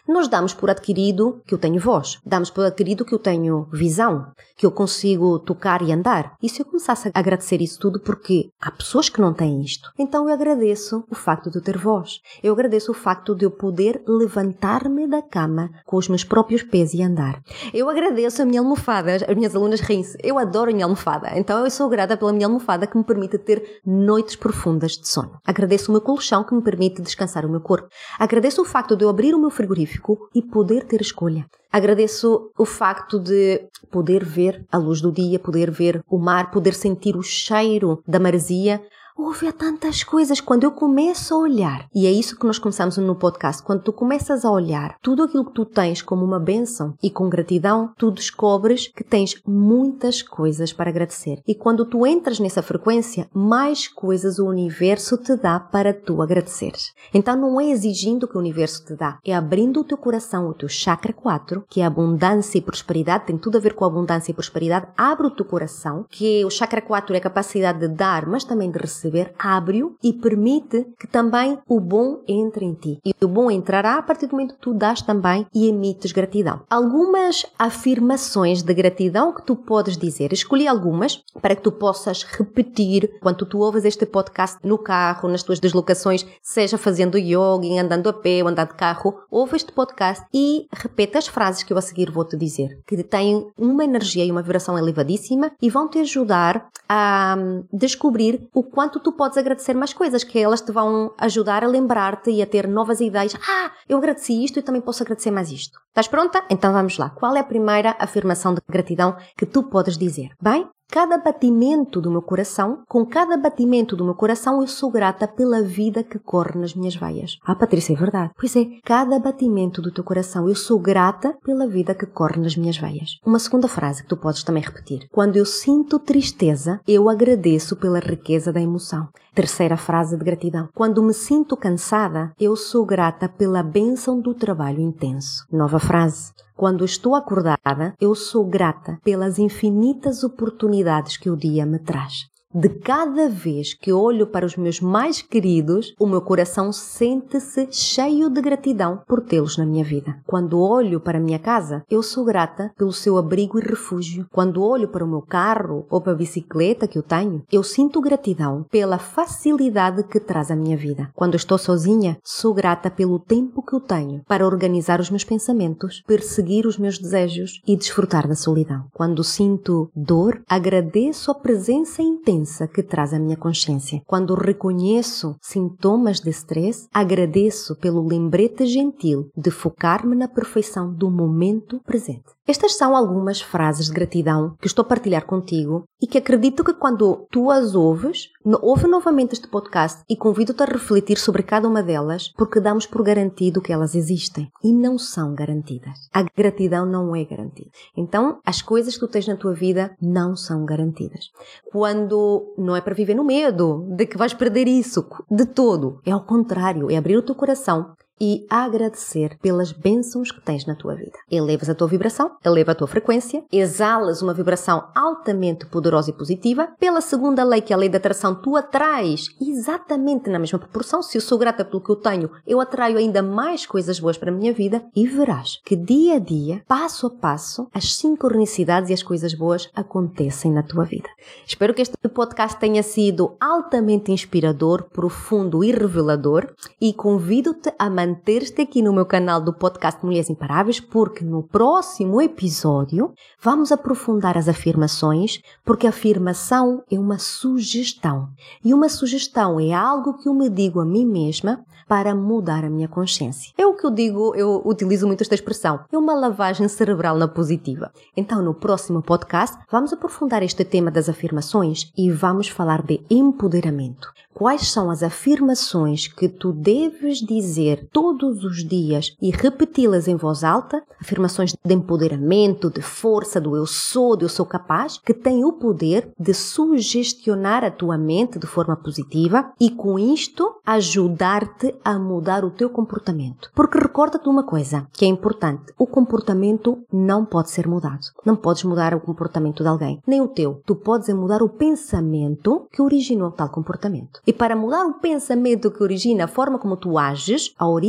Nós 0.09 0.27
damos 0.27 0.55
por 0.55 0.71
adquirido 0.71 1.43
que 1.47 1.53
eu 1.53 1.59
tenho 1.59 1.79
voz, 1.79 2.19
damos 2.25 2.49
por 2.49 2.65
adquirido 2.65 3.05
que 3.05 3.15
eu 3.15 3.19
tenho 3.19 3.69
visão, 3.71 4.33
que 4.57 4.65
eu 4.65 4.71
consigo 4.71 5.38
tocar 5.38 5.83
e 5.83 5.93
andar. 5.93 6.35
E 6.43 6.49
se 6.49 6.62
eu 6.62 6.65
começasse 6.65 7.09
a 7.09 7.19
agradecer 7.19 7.61
isso 7.61 7.79
tudo 7.79 8.00
porque 8.00 8.50
há 8.59 8.71
pessoas 8.71 9.11
que 9.11 9.21
não 9.21 9.35
têm 9.35 9.61
isto, 9.61 9.93
então 9.99 10.27
eu 10.27 10.35
agradeço 10.35 11.05
o 11.11 11.15
facto 11.15 11.50
de 11.50 11.59
eu 11.59 11.62
ter 11.62 11.77
voz. 11.77 12.21
Eu 12.43 12.55
agradeço 12.55 12.91
o 12.91 12.95
facto 12.95 13.35
de 13.35 13.45
eu 13.45 13.50
poder 13.50 14.03
levantar-me 14.07 15.07
da 15.07 15.21
cama 15.21 15.71
com 15.85 15.99
os 15.99 16.09
meus 16.09 16.25
próprios 16.25 16.62
pés 16.62 16.95
e 16.95 17.03
andar. 17.03 17.43
Eu 17.75 17.91
agradeço 17.91 18.41
a 18.41 18.47
minha 18.47 18.62
almofada. 18.62 19.17
As 19.17 19.37
minhas 19.37 19.55
alunas 19.55 19.81
riem-se. 19.81 20.17
Eu 20.23 20.38
adoro 20.38 20.71
a 20.71 20.73
minha 20.73 20.87
almofada. 20.87 21.38
Então 21.38 21.62
eu 21.62 21.71
sou 21.71 21.88
grata 21.88 22.17
pela 22.17 22.33
minha 22.33 22.47
almofada 22.47 22.87
que 22.87 22.97
me 22.97 23.05
permite 23.05 23.37
ter 23.37 23.81
noites 23.85 24.37
profundas 24.37 24.93
de 24.93 25.07
sono. 25.07 25.38
Agradeço 25.47 25.91
o 25.91 25.93
meu 25.93 26.00
colchão 26.00 26.43
que 26.43 26.55
me 26.55 26.62
permite 26.62 27.03
descansar 27.03 27.45
o 27.45 27.50
meu 27.50 27.61
corpo. 27.61 27.88
Agradeço 28.19 28.62
o 28.62 28.65
facto 28.65 28.97
de 28.97 29.05
eu 29.05 29.11
abrir 29.11 29.35
o 29.35 29.38
meu 29.38 29.50
frigorífico 29.50 29.98
e 30.35 30.43
poder 30.43 30.85
ter 30.85 31.00
escolha. 31.00 31.47
Agradeço 31.71 32.50
o 32.59 32.64
facto 32.64 33.19
de 33.19 33.69
poder 33.90 34.25
ver 34.25 34.64
a 34.73 34.78
luz 34.78 35.00
do 35.00 35.12
dia, 35.12 35.38
poder 35.38 35.71
ver 35.71 36.02
o 36.09 36.19
mar, 36.19 36.50
poder 36.50 36.75
sentir 36.75 37.17
o 37.17 37.23
cheiro 37.23 38.02
da 38.07 38.19
maresia, 38.19 38.81
Houve 39.21 39.51
tantas 39.51 40.05
coisas 40.05 40.41
quando 40.41 40.63
eu 40.63 40.71
começo 40.71 41.35
a 41.35 41.39
olhar. 41.39 41.89
E 41.93 42.07
é 42.07 42.13
isso 42.13 42.39
que 42.39 42.47
nós 42.47 42.57
começamos 42.57 42.97
no 42.99 43.17
podcast. 43.17 43.61
Quando 43.61 43.83
tu 43.83 43.93
começas 43.93 44.45
a 44.45 44.51
olhar 44.51 44.97
tudo 45.03 45.25
aquilo 45.25 45.45
que 45.47 45.55
tu 45.55 45.65
tens 45.65 46.01
como 46.01 46.25
uma 46.25 46.39
bênção 46.39 46.95
e 47.03 47.11
com 47.11 47.29
gratidão, 47.29 47.93
tu 47.99 48.13
descobres 48.13 48.87
que 48.87 49.03
tens 49.03 49.43
muitas 49.45 50.23
coisas 50.23 50.73
para 50.73 50.91
agradecer. 50.91 51.43
E 51.49 51.53
quando 51.53 51.85
tu 51.85 52.07
entras 52.07 52.39
nessa 52.39 52.63
frequência, 52.63 53.29
mais 53.35 53.89
coisas 53.89 54.39
o 54.39 54.47
universo 54.47 55.17
te 55.17 55.35
dá 55.35 55.59
para 55.59 55.93
tu 55.93 56.23
agradeceres. 56.23 56.93
Então 57.13 57.35
não 57.35 57.61
é 57.61 57.71
exigindo 57.71 58.29
que 58.29 58.37
o 58.37 58.41
universo 58.41 58.85
te 58.85 58.95
dá, 58.95 59.19
é 59.27 59.35
abrindo 59.35 59.81
o 59.81 59.85
teu 59.85 59.99
coração, 59.99 60.49
o 60.49 60.55
teu 60.55 60.69
chakra 60.69 61.13
4, 61.13 61.65
que 61.69 61.81
é 61.81 61.85
abundância 61.85 62.57
e 62.57 62.63
prosperidade, 62.63 63.27
tem 63.27 63.37
tudo 63.37 63.59
a 63.59 63.61
ver 63.61 63.75
com 63.75 63.85
abundância 63.85 64.31
e 64.31 64.35
prosperidade. 64.35 64.87
Abre 64.97 65.27
o 65.27 65.31
teu 65.33 65.45
coração, 65.45 66.07
que 66.09 66.45
o 66.45 66.51
chakra 66.51 66.81
4 66.81 67.17
é 67.17 67.19
a 67.19 67.23
capacidade 67.23 67.81
de 67.81 67.89
dar, 67.89 68.25
mas 68.25 68.45
também 68.45 68.71
de 68.71 68.79
receber 68.79 69.08
receber, 69.09 69.33
abre-o 69.38 69.97
e 70.03 70.12
permite 70.12 70.87
que 70.99 71.07
também 71.07 71.59
o 71.67 71.81
bom 71.81 72.21
entre 72.29 72.65
em 72.65 72.75
ti. 72.75 72.99
E 73.05 73.12
o 73.25 73.29
bom 73.29 73.50
entrará 73.50 73.97
a 73.97 74.03
partir 74.03 74.27
do 74.27 74.33
momento 74.33 74.55
que 74.55 74.61
tu 74.61 74.75
dás 74.75 75.03
também 75.03 75.47
e 75.55 75.69
emites 75.69 76.12
gratidão. 76.12 76.61
Algumas 76.69 77.47
afirmações 77.59 78.62
de 78.62 78.75
gratidão 78.75 79.33
que 79.33 79.43
tu 79.43 79.57
podes 79.57 79.97
dizer. 79.97 80.33
Escolhi 80.33 80.69
algumas 80.69 81.23
para 81.41 81.57
que 81.57 81.62
tu 81.62 81.73
possas 81.73 82.23
repetir 82.23 83.19
quando 83.21 83.47
tu 83.47 83.59
ouves 83.59 83.85
este 83.85 84.07
podcast 84.07 84.59
no 84.62 84.79
carro, 84.79 85.29
nas 85.29 85.43
tuas 85.43 85.59
deslocações, 85.59 86.27
seja 86.43 86.79
fazendo 86.79 87.19
yoga, 87.19 87.81
andando 87.81 88.09
a 88.09 88.12
pé 88.12 88.43
ou 88.43 88.49
andando 88.49 88.69
de 88.69 88.75
carro, 88.75 89.15
ouve 89.31 89.57
este 89.57 89.73
podcast 89.73 90.25
e 90.33 90.67
repete 90.73 91.17
as 91.17 91.27
frases 91.27 91.62
que 91.62 91.73
eu 91.73 91.79
a 91.79 91.81
seguir 91.83 92.11
vou 92.11 92.25
te 92.25 92.37
dizer, 92.37 92.81
que 92.87 93.03
têm 93.03 93.47
uma 93.57 93.85
energia 93.85 94.25
e 94.25 94.31
uma 94.31 94.43
vibração 94.43 94.77
elevadíssima 94.79 95.53
e 95.62 95.71
vão 95.71 95.88
te 95.88 95.99
ajudar 96.00 96.69
a 96.88 97.37
descobrir 97.73 98.49
o 98.55 98.62
quanto 98.62 98.98
tu 98.99 99.12
podes 99.12 99.38
agradecer 99.38 99.75
mais 99.75 99.93
coisas, 99.93 100.25
que 100.25 100.38
elas 100.38 100.61
te 100.61 100.73
vão 100.73 101.12
ajudar 101.19 101.64
a 101.64 101.67
lembrar-te 101.69 102.31
e 102.31 102.43
a 102.43 102.47
ter 102.47 102.67
novas 102.67 103.00
ideias. 103.00 103.35
Ah, 103.49 103.71
eu 103.88 103.99
agradeci 103.99 104.45
isto 104.45 104.59
e 104.59 104.62
também 104.62 104.81
posso 104.81 105.02
agradecer 105.02 105.31
mais 105.31 105.50
isto. 105.50 105.78
Estás 105.88 106.09
pronta? 106.09 106.45
Então 106.50 106.73
vamos 106.73 106.99
lá. 106.99 107.11
Qual 107.11 107.35
é 107.37 107.40
a 107.40 107.45
primeira 107.45 107.97
afirmação 107.99 108.55
de 108.55 108.61
gratidão 108.69 109.17
que 109.37 109.47
tu 109.47 109.62
podes 109.64 109.97
dizer? 109.99 110.31
Bem, 110.40 110.69
Cada 110.90 111.18
batimento 111.18 112.00
do 112.00 112.11
meu 112.11 112.23
coração, 112.23 112.78
com 112.88 113.04
cada 113.04 113.37
batimento 113.37 113.95
do 113.95 114.04
meu 114.04 114.14
coração, 114.14 114.62
eu 114.62 114.66
sou 114.66 114.90
grata 114.90 115.28
pela 115.28 115.62
vida 115.62 116.02
que 116.02 116.18
corre 116.18 116.59
nas 116.59 116.75
minhas 116.75 116.97
veias. 116.97 117.38
Ah, 117.45 117.54
Patrícia, 117.54 117.92
é 117.92 117.97
verdade. 117.97 118.33
Pois 118.38 118.57
é, 118.57 118.64
cada 118.83 119.18
batimento 119.18 119.83
do 119.83 119.92
teu 119.92 120.02
coração, 120.02 120.49
eu 120.49 120.54
sou 120.54 120.78
grata 120.78 121.37
pela 121.45 121.68
vida 121.68 121.95
que 121.95 122.07
corre 122.07 122.40
nas 122.40 122.57
minhas 122.57 122.79
veias. 122.79 123.20
Uma 123.24 123.38
segunda 123.38 123.68
frase 123.68 124.03
que 124.03 124.09
tu 124.09 124.16
podes 124.16 124.42
também 124.42 124.62
repetir. 124.62 125.07
Quando 125.12 125.37
eu 125.37 125.44
sinto 125.44 125.98
tristeza, 125.98 126.81
eu 126.88 127.11
agradeço 127.11 127.77
pela 127.77 128.01
riqueza 128.01 128.51
da 128.51 128.61
emoção. 128.61 129.09
Terceira 129.35 129.77
frase 129.77 130.16
de 130.16 130.24
gratidão. 130.24 130.70
Quando 130.74 131.03
me 131.03 131.12
sinto 131.12 131.55
cansada, 131.55 132.33
eu 132.40 132.57
sou 132.57 132.87
grata 132.87 133.29
pela 133.29 133.62
bênção 133.62 134.18
do 134.20 134.33
trabalho 134.33 134.81
intenso. 134.81 135.44
Nova 135.53 135.79
frase. 135.79 136.33
Quando 136.59 136.85
estou 136.85 137.14
acordada, 137.14 137.94
eu 138.01 138.16
sou 138.16 138.44
grata 138.44 138.99
pelas 139.05 139.38
infinitas 139.38 140.25
oportunidades 140.25 141.16
que 141.16 141.31
o 141.31 141.37
dia 141.37 141.64
me 141.64 141.79
traz. 141.79 142.27
De 142.55 142.71
cada 142.71 143.29
vez 143.29 143.75
que 143.75 143.93
olho 143.93 144.27
para 144.27 144.47
os 144.47 144.57
meus 144.57 144.81
mais 144.81 145.21
queridos, 145.21 145.95
o 146.01 146.07
meu 146.07 146.23
coração 146.23 146.73
sente-se 146.73 147.69
cheio 147.71 148.31
de 148.31 148.41
gratidão 148.41 149.03
por 149.07 149.21
tê-los 149.21 149.59
na 149.59 149.67
minha 149.67 149.85
vida. 149.85 150.17
Quando 150.27 150.59
olho 150.59 150.99
para 150.99 151.19
a 151.19 151.21
minha 151.21 151.39
casa, 151.39 151.85
eu 151.91 152.03
sou 152.03 152.25
grata 152.25 152.73
pelo 152.75 152.91
seu 152.91 153.19
abrigo 153.19 153.59
e 153.59 153.63
refúgio. 153.63 154.27
Quando 154.33 154.63
olho 154.63 154.89
para 154.89 155.05
o 155.05 155.09
meu 155.09 155.21
carro 155.21 155.85
ou 155.91 156.01
para 156.01 156.13
a 156.13 156.17
bicicleta 156.17 156.89
que 156.89 156.97
eu 156.97 157.03
tenho, 157.03 157.43
eu 157.53 157.63
sinto 157.63 158.01
gratidão 158.01 158.65
pela 158.71 158.97
facilidade 158.97 160.05
que 160.05 160.19
traz 160.19 160.51
a 160.51 160.57
minha 160.57 160.77
vida. 160.77 161.11
Quando 161.15 161.35
estou 161.35 161.59
sozinha, 161.59 162.17
sou 162.25 162.55
grata 162.55 162.91
pelo 162.91 163.19
tempo 163.19 163.63
que 163.63 163.75
eu 163.75 163.81
tenho 163.81 164.23
para 164.27 164.47
organizar 164.47 165.01
os 165.01 165.11
meus 165.11 165.23
pensamentos, 165.23 166.03
perseguir 166.07 166.67
os 166.67 166.79
meus 166.79 166.99
desejos 166.99 167.61
e 167.67 167.77
desfrutar 167.77 168.27
da 168.27 168.35
solidão. 168.35 168.87
Quando 168.95 169.23
sinto 169.23 169.91
dor, 169.95 170.41
agradeço 170.49 171.31
a 171.31 171.35
presença 171.35 172.01
intensa 172.01 172.38
que 172.66 172.83
traz 172.83 173.12
a 173.12 173.18
minha 173.18 173.37
consciência. 173.37 174.03
Quando 174.07 174.35
reconheço 174.35 175.37
sintomas 175.40 176.20
de 176.20 176.31
stress, 176.31 176.88
agradeço 176.92 177.77
pelo 177.77 178.07
lembrete 178.07 178.66
gentil 178.66 179.31
de 179.37 179.51
focar-me 179.51 180.14
na 180.14 180.29
perfeição 180.29 180.92
do 180.92 181.11
momento 181.11 181.81
presente. 181.85 182.38
Estas 182.49 182.79
são 182.79 182.97
algumas 182.97 183.43
frases 183.43 183.89
de 183.89 183.93
gratidão 183.93 184.57
que 184.59 184.67
estou 184.67 184.83
a 184.83 184.89
partilhar 184.89 185.27
contigo 185.27 185.85
e 186.01 186.07
que 186.07 186.17
acredito 186.17 186.65
que 186.65 186.73
quando 186.73 187.27
tu 187.31 187.51
as 187.51 187.75
ouves, 187.75 188.31
ouve 188.63 188.87
novamente 188.87 189.35
este 189.35 189.47
podcast 189.47 190.03
e 190.09 190.17
convido-te 190.17 190.63
a 190.63 190.65
refletir 190.65 191.19
sobre 191.19 191.43
cada 191.43 191.69
uma 191.69 191.83
delas 191.83 192.33
porque 192.39 192.59
damos 192.59 192.87
por 192.87 193.03
garantido 193.03 193.61
que 193.61 193.71
elas 193.71 193.95
existem 193.95 194.49
e 194.65 194.73
não 194.73 194.97
são 194.97 195.35
garantidas. 195.35 196.09
A 196.11 196.23
gratidão 196.23 196.87
não 196.87 197.15
é 197.15 197.23
garantida. 197.23 197.69
Então, 197.95 198.41
as 198.47 198.63
coisas 198.63 198.95
que 198.95 199.01
tu 199.01 199.09
tens 199.09 199.29
na 199.29 199.37
tua 199.37 199.53
vida 199.53 199.95
não 200.01 200.35
são 200.35 200.65
garantidas. 200.65 201.27
Quando 201.71 202.55
não 202.57 202.75
é 202.75 202.81
para 202.81 202.95
viver 202.95 203.15
no 203.15 203.25
medo 203.25 203.87
de 203.95 204.07
que 204.07 204.17
vais 204.17 204.33
perder 204.33 204.67
isso 204.67 205.07
de 205.31 205.45
todo, 205.45 206.01
é 206.03 206.13
ao 206.13 206.25
contrário, 206.25 206.91
é 206.91 206.97
abrir 206.97 207.19
o 207.19 207.23
teu 207.23 207.35
coração 207.35 207.93
e 208.20 208.46
agradecer 208.50 209.38
pelas 209.40 209.72
bênçãos 209.72 210.31
que 210.31 210.40
tens 210.40 210.66
na 210.66 210.74
tua 210.74 210.94
vida. 210.94 211.18
Elevas 211.31 211.68
a 211.68 211.74
tua 211.74 211.88
vibração, 211.88 212.33
eleva 212.44 212.72
a 212.72 212.74
tua 212.74 212.87
frequência, 212.87 213.44
exalas 213.50 214.22
uma 214.22 214.35
vibração 214.35 214.88
altamente 214.94 215.66
poderosa 215.66 216.11
e 216.11 216.12
positiva. 216.12 216.68
Pela 216.78 217.00
segunda 217.00 217.44
lei, 217.44 217.61
que 217.61 217.72
é 217.72 217.76
a 217.76 217.78
lei 217.78 217.88
da 217.88 217.98
atração, 217.98 218.35
tu 218.35 218.57
atrais 218.57 219.28
exatamente 219.40 220.28
na 220.28 220.38
mesma 220.38 220.59
proporção. 220.59 221.02
Se 221.02 221.16
eu 221.16 221.22
sou 221.22 221.38
grata 221.38 221.64
pelo 221.64 221.83
que 221.83 221.90
eu 221.90 221.96
tenho, 221.96 222.31
eu 222.46 222.61
atraio 222.61 222.98
ainda 222.98 223.22
mais 223.22 223.66
coisas 223.66 224.00
boas 224.00 224.18
para 224.18 224.31
a 224.31 224.35
minha 224.35 224.52
vida 224.52 224.85
e 224.94 225.07
verás 225.07 225.61
que 225.64 225.76
dia 225.76 226.16
a 226.16 226.18
dia, 226.18 226.62
passo 226.66 227.07
a 227.07 227.11
passo, 227.11 227.68
as 227.72 227.94
sincronicidades 227.94 228.90
e 228.90 228.94
as 228.94 229.02
coisas 229.02 229.35
boas 229.35 229.70
acontecem 229.74 230.52
na 230.52 230.62
tua 230.62 230.85
vida. 230.85 231.09
Espero 231.46 231.72
que 231.72 231.83
este 231.83 231.96
podcast 232.09 232.59
tenha 232.59 232.83
sido 232.83 233.37
altamente 233.40 234.12
inspirador, 234.12 234.85
profundo 234.90 235.62
e 235.62 235.70
revelador 235.70 236.52
e 236.81 236.92
convido-te 236.92 237.72
a 237.78 237.88
manter 237.88 238.08
manter-te 238.09 238.62
aqui 238.62 238.81
no 238.81 238.92
meu 238.92 239.05
canal 239.05 239.38
do 239.38 239.53
podcast 239.53 240.03
Mulheres 240.03 240.31
Imparáveis, 240.31 240.81
porque 240.81 241.23
no 241.23 241.42
próximo 241.42 242.23
episódio 242.23 243.12
vamos 243.38 243.71
aprofundar 243.71 244.38
as 244.38 244.49
afirmações, 244.49 245.42
porque 245.62 245.87
a 245.87 245.90
afirmação 245.90 246.83
é 246.90 246.99
uma 246.99 247.18
sugestão. 247.18 248.29
E 248.64 248.73
uma 248.73 248.88
sugestão 248.88 249.61
é 249.61 249.75
algo 249.75 250.16
que 250.16 250.27
eu 250.27 250.33
me 250.33 250.49
digo 250.49 250.81
a 250.81 250.87
mim 250.87 251.05
mesma 251.05 251.62
para 251.87 252.14
mudar 252.14 252.64
a 252.64 252.71
minha 252.71 252.87
consciência. 252.87 253.53
É 253.57 253.66
o 253.66 253.75
que 253.75 253.85
eu 253.85 253.90
digo, 253.90 254.35
eu 254.35 254.62
utilizo 254.64 255.07
muito 255.07 255.23
esta 255.23 255.35
expressão, 255.35 255.81
é 255.90 255.97
uma 255.97 256.14
lavagem 256.14 256.68
cerebral 256.68 257.16
na 257.16 257.27
positiva. 257.27 257.90
Então, 258.16 258.42
no 258.42 258.55
próximo 258.55 259.03
podcast, 259.03 259.57
vamos 259.71 259.92
aprofundar 259.92 260.42
este 260.42 260.64
tema 260.64 260.90
das 260.90 261.09
afirmações 261.09 261.90
e 261.97 262.11
vamos 262.11 262.49
falar 262.49 262.83
de 262.83 263.01
empoderamento. 263.11 264.12
Quais 264.35 264.71
são 264.71 264.90
as 264.90 265.03
afirmações 265.03 266.07
que 266.07 266.29
tu 266.29 266.53
deves 266.53 267.18
dizer 267.18 267.88
todos 267.99 268.45
os 268.45 268.65
dias 268.65 269.17
e 269.21 269.31
repeti-las 269.31 270.07
em 270.07 270.17
voz 270.17 270.45
alta? 270.45 270.83
Afirmações 271.01 271.53
de 271.53 271.75
empoderamento, 271.75 272.71
de 272.71 272.81
força, 272.81 273.41
do 273.41 273.57
eu 273.57 273.67
sou, 273.67 274.17
do 274.17 274.25
eu 274.25 274.29
sou 274.29 274.47
capaz, 274.47 274.99
que 274.99 275.13
têm 275.13 275.45
o 275.45 275.53
poder 275.53 276.11
de 276.19 276.33
sugestionar 276.33 277.65
a 277.65 277.71
tua 277.71 277.99
mente 277.99 278.39
de 278.39 278.47
forma 278.47 278.77
positiva 278.77 279.53
e 279.61 279.71
com 279.71 279.99
isto 279.99 280.57
ajudar-te 280.65 281.75
a 281.85 281.99
mudar 281.99 282.45
o 282.45 282.51
teu 282.51 282.71
comportamento. 282.71 283.51
Porque 283.55 283.79
recorda-te 283.79 284.29
uma 284.29 284.45
coisa 284.45 284.87
que 284.93 285.05
é 285.05 285.09
importante: 285.09 285.73
o 285.79 285.87
comportamento 285.87 286.79
não 286.93 287.25
pode 287.25 287.51
ser 287.51 287.67
mudado. 287.67 288.07
Não 288.25 288.37
podes 288.37 288.65
mudar 288.65 288.95
o 288.95 289.01
comportamento 289.01 289.63
de 289.63 289.69
alguém, 289.69 290.01
nem 290.07 290.21
o 290.21 290.29
teu. 290.29 290.63
Tu 290.65 290.77
podes 290.77 291.09
mudar 291.15 291.43
o 291.43 291.49
pensamento 291.49 292.67
que 292.73 292.83
originou 292.83 293.31
tal 293.31 293.49
comportamento. 293.49 294.21
E 294.27 294.33
para 294.33 294.55
mudar 294.55 294.85
o 294.85 294.95
pensamento 294.95 295.71
que 295.71 295.83
origina 295.83 296.25
a 296.25 296.29
forma 296.29 296.59
como 296.59 296.77
tu 296.77 296.99
ages, 296.99 297.53
a 297.59 297.69
origem 297.69 297.88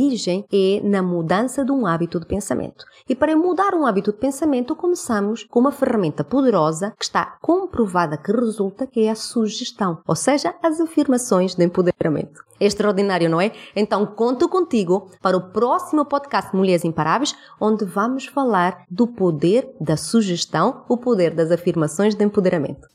é 0.52 0.80
na 0.82 1.02
mudança 1.02 1.64
de 1.64 1.70
um 1.70 1.86
hábito 1.86 2.18
de 2.18 2.26
pensamento. 2.26 2.84
E 3.08 3.14
para 3.14 3.36
mudar 3.36 3.74
um 3.74 3.86
hábito 3.86 4.12
de 4.12 4.18
pensamento, 4.18 4.74
começamos 4.74 5.44
com 5.44 5.60
uma 5.60 5.72
ferramenta 5.72 6.24
poderosa 6.24 6.94
que 6.98 7.04
está 7.04 7.36
comprovada 7.40 8.16
que 8.16 8.32
resulta, 8.32 8.86
que 8.86 9.04
é 9.04 9.10
a 9.10 9.14
sugestão, 9.14 9.98
ou 10.06 10.16
seja, 10.16 10.54
as 10.62 10.80
afirmações 10.80 11.54
de 11.54 11.64
empoderamento. 11.64 12.42
É 12.58 12.66
extraordinário, 12.66 13.28
não 13.28 13.40
é? 13.40 13.52
Então 13.74 14.06
conto 14.06 14.48
contigo 14.48 15.10
para 15.22 15.36
o 15.36 15.50
próximo 15.50 16.04
podcast 16.04 16.54
Mulheres 16.54 16.84
Imparáveis, 16.84 17.34
onde 17.60 17.84
vamos 17.84 18.26
falar 18.26 18.84
do 18.90 19.06
poder 19.06 19.70
da 19.80 19.96
sugestão, 19.96 20.84
o 20.88 20.96
poder 20.96 21.34
das 21.34 21.50
afirmações 21.50 22.14
de 22.14 22.24
empoderamento. 22.24 22.88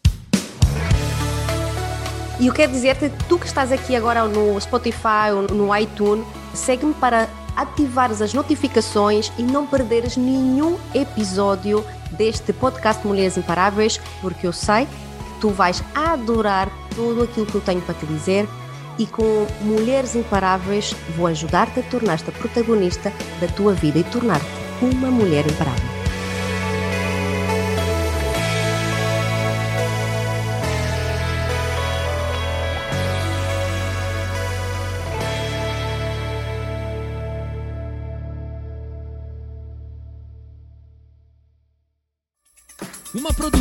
E 2.40 2.48
eu 2.48 2.54
quero 2.54 2.72
dizer-te, 2.72 3.10
tu 3.30 3.40
que 3.40 3.46
estás 3.46 3.72
aqui 3.72 3.96
agora 3.96 4.28
no 4.28 4.60
Spotify 4.60 5.32
ou 5.34 5.44
no 5.44 5.76
iTunes, 5.76 6.26
segue-me 6.56 6.94
para 6.94 7.30
ativares 7.56 8.22
as 8.22 8.34
notificações 8.34 9.32
e 9.38 9.44
não 9.44 9.66
perderes 9.66 10.18
nenhum 10.18 10.78
episódio 10.94 11.86
deste 12.12 12.52
podcast 12.54 13.06
Mulheres 13.06 13.38
Imparáveis, 13.38 14.00
porque 14.22 14.48
eu 14.48 14.54
sei 14.54 14.86
que 14.86 15.42
tu 15.42 15.50
vais 15.50 15.84
adorar 15.94 16.70
tudo 16.96 17.24
aquilo 17.24 17.46
que 17.46 17.56
eu 17.56 17.62
tenho 17.62 17.82
para 17.82 17.96
te 17.96 18.06
dizer 18.06 18.48
e 18.98 19.06
com 19.06 19.46
Mulheres 19.62 20.16
Imparáveis 20.16 20.96
vou 21.16 21.28
ajudar-te 21.28 21.80
a 21.80 21.84
tornar-te 21.84 22.30
a 22.30 22.34
protagonista 22.34 23.12
da 23.40 23.48
tua 23.48 23.74
vida 23.74 24.00
e 24.00 24.04
tornar-te 24.04 24.46
uma 24.82 25.10
mulher 25.10 25.46
imparável. 25.46 25.95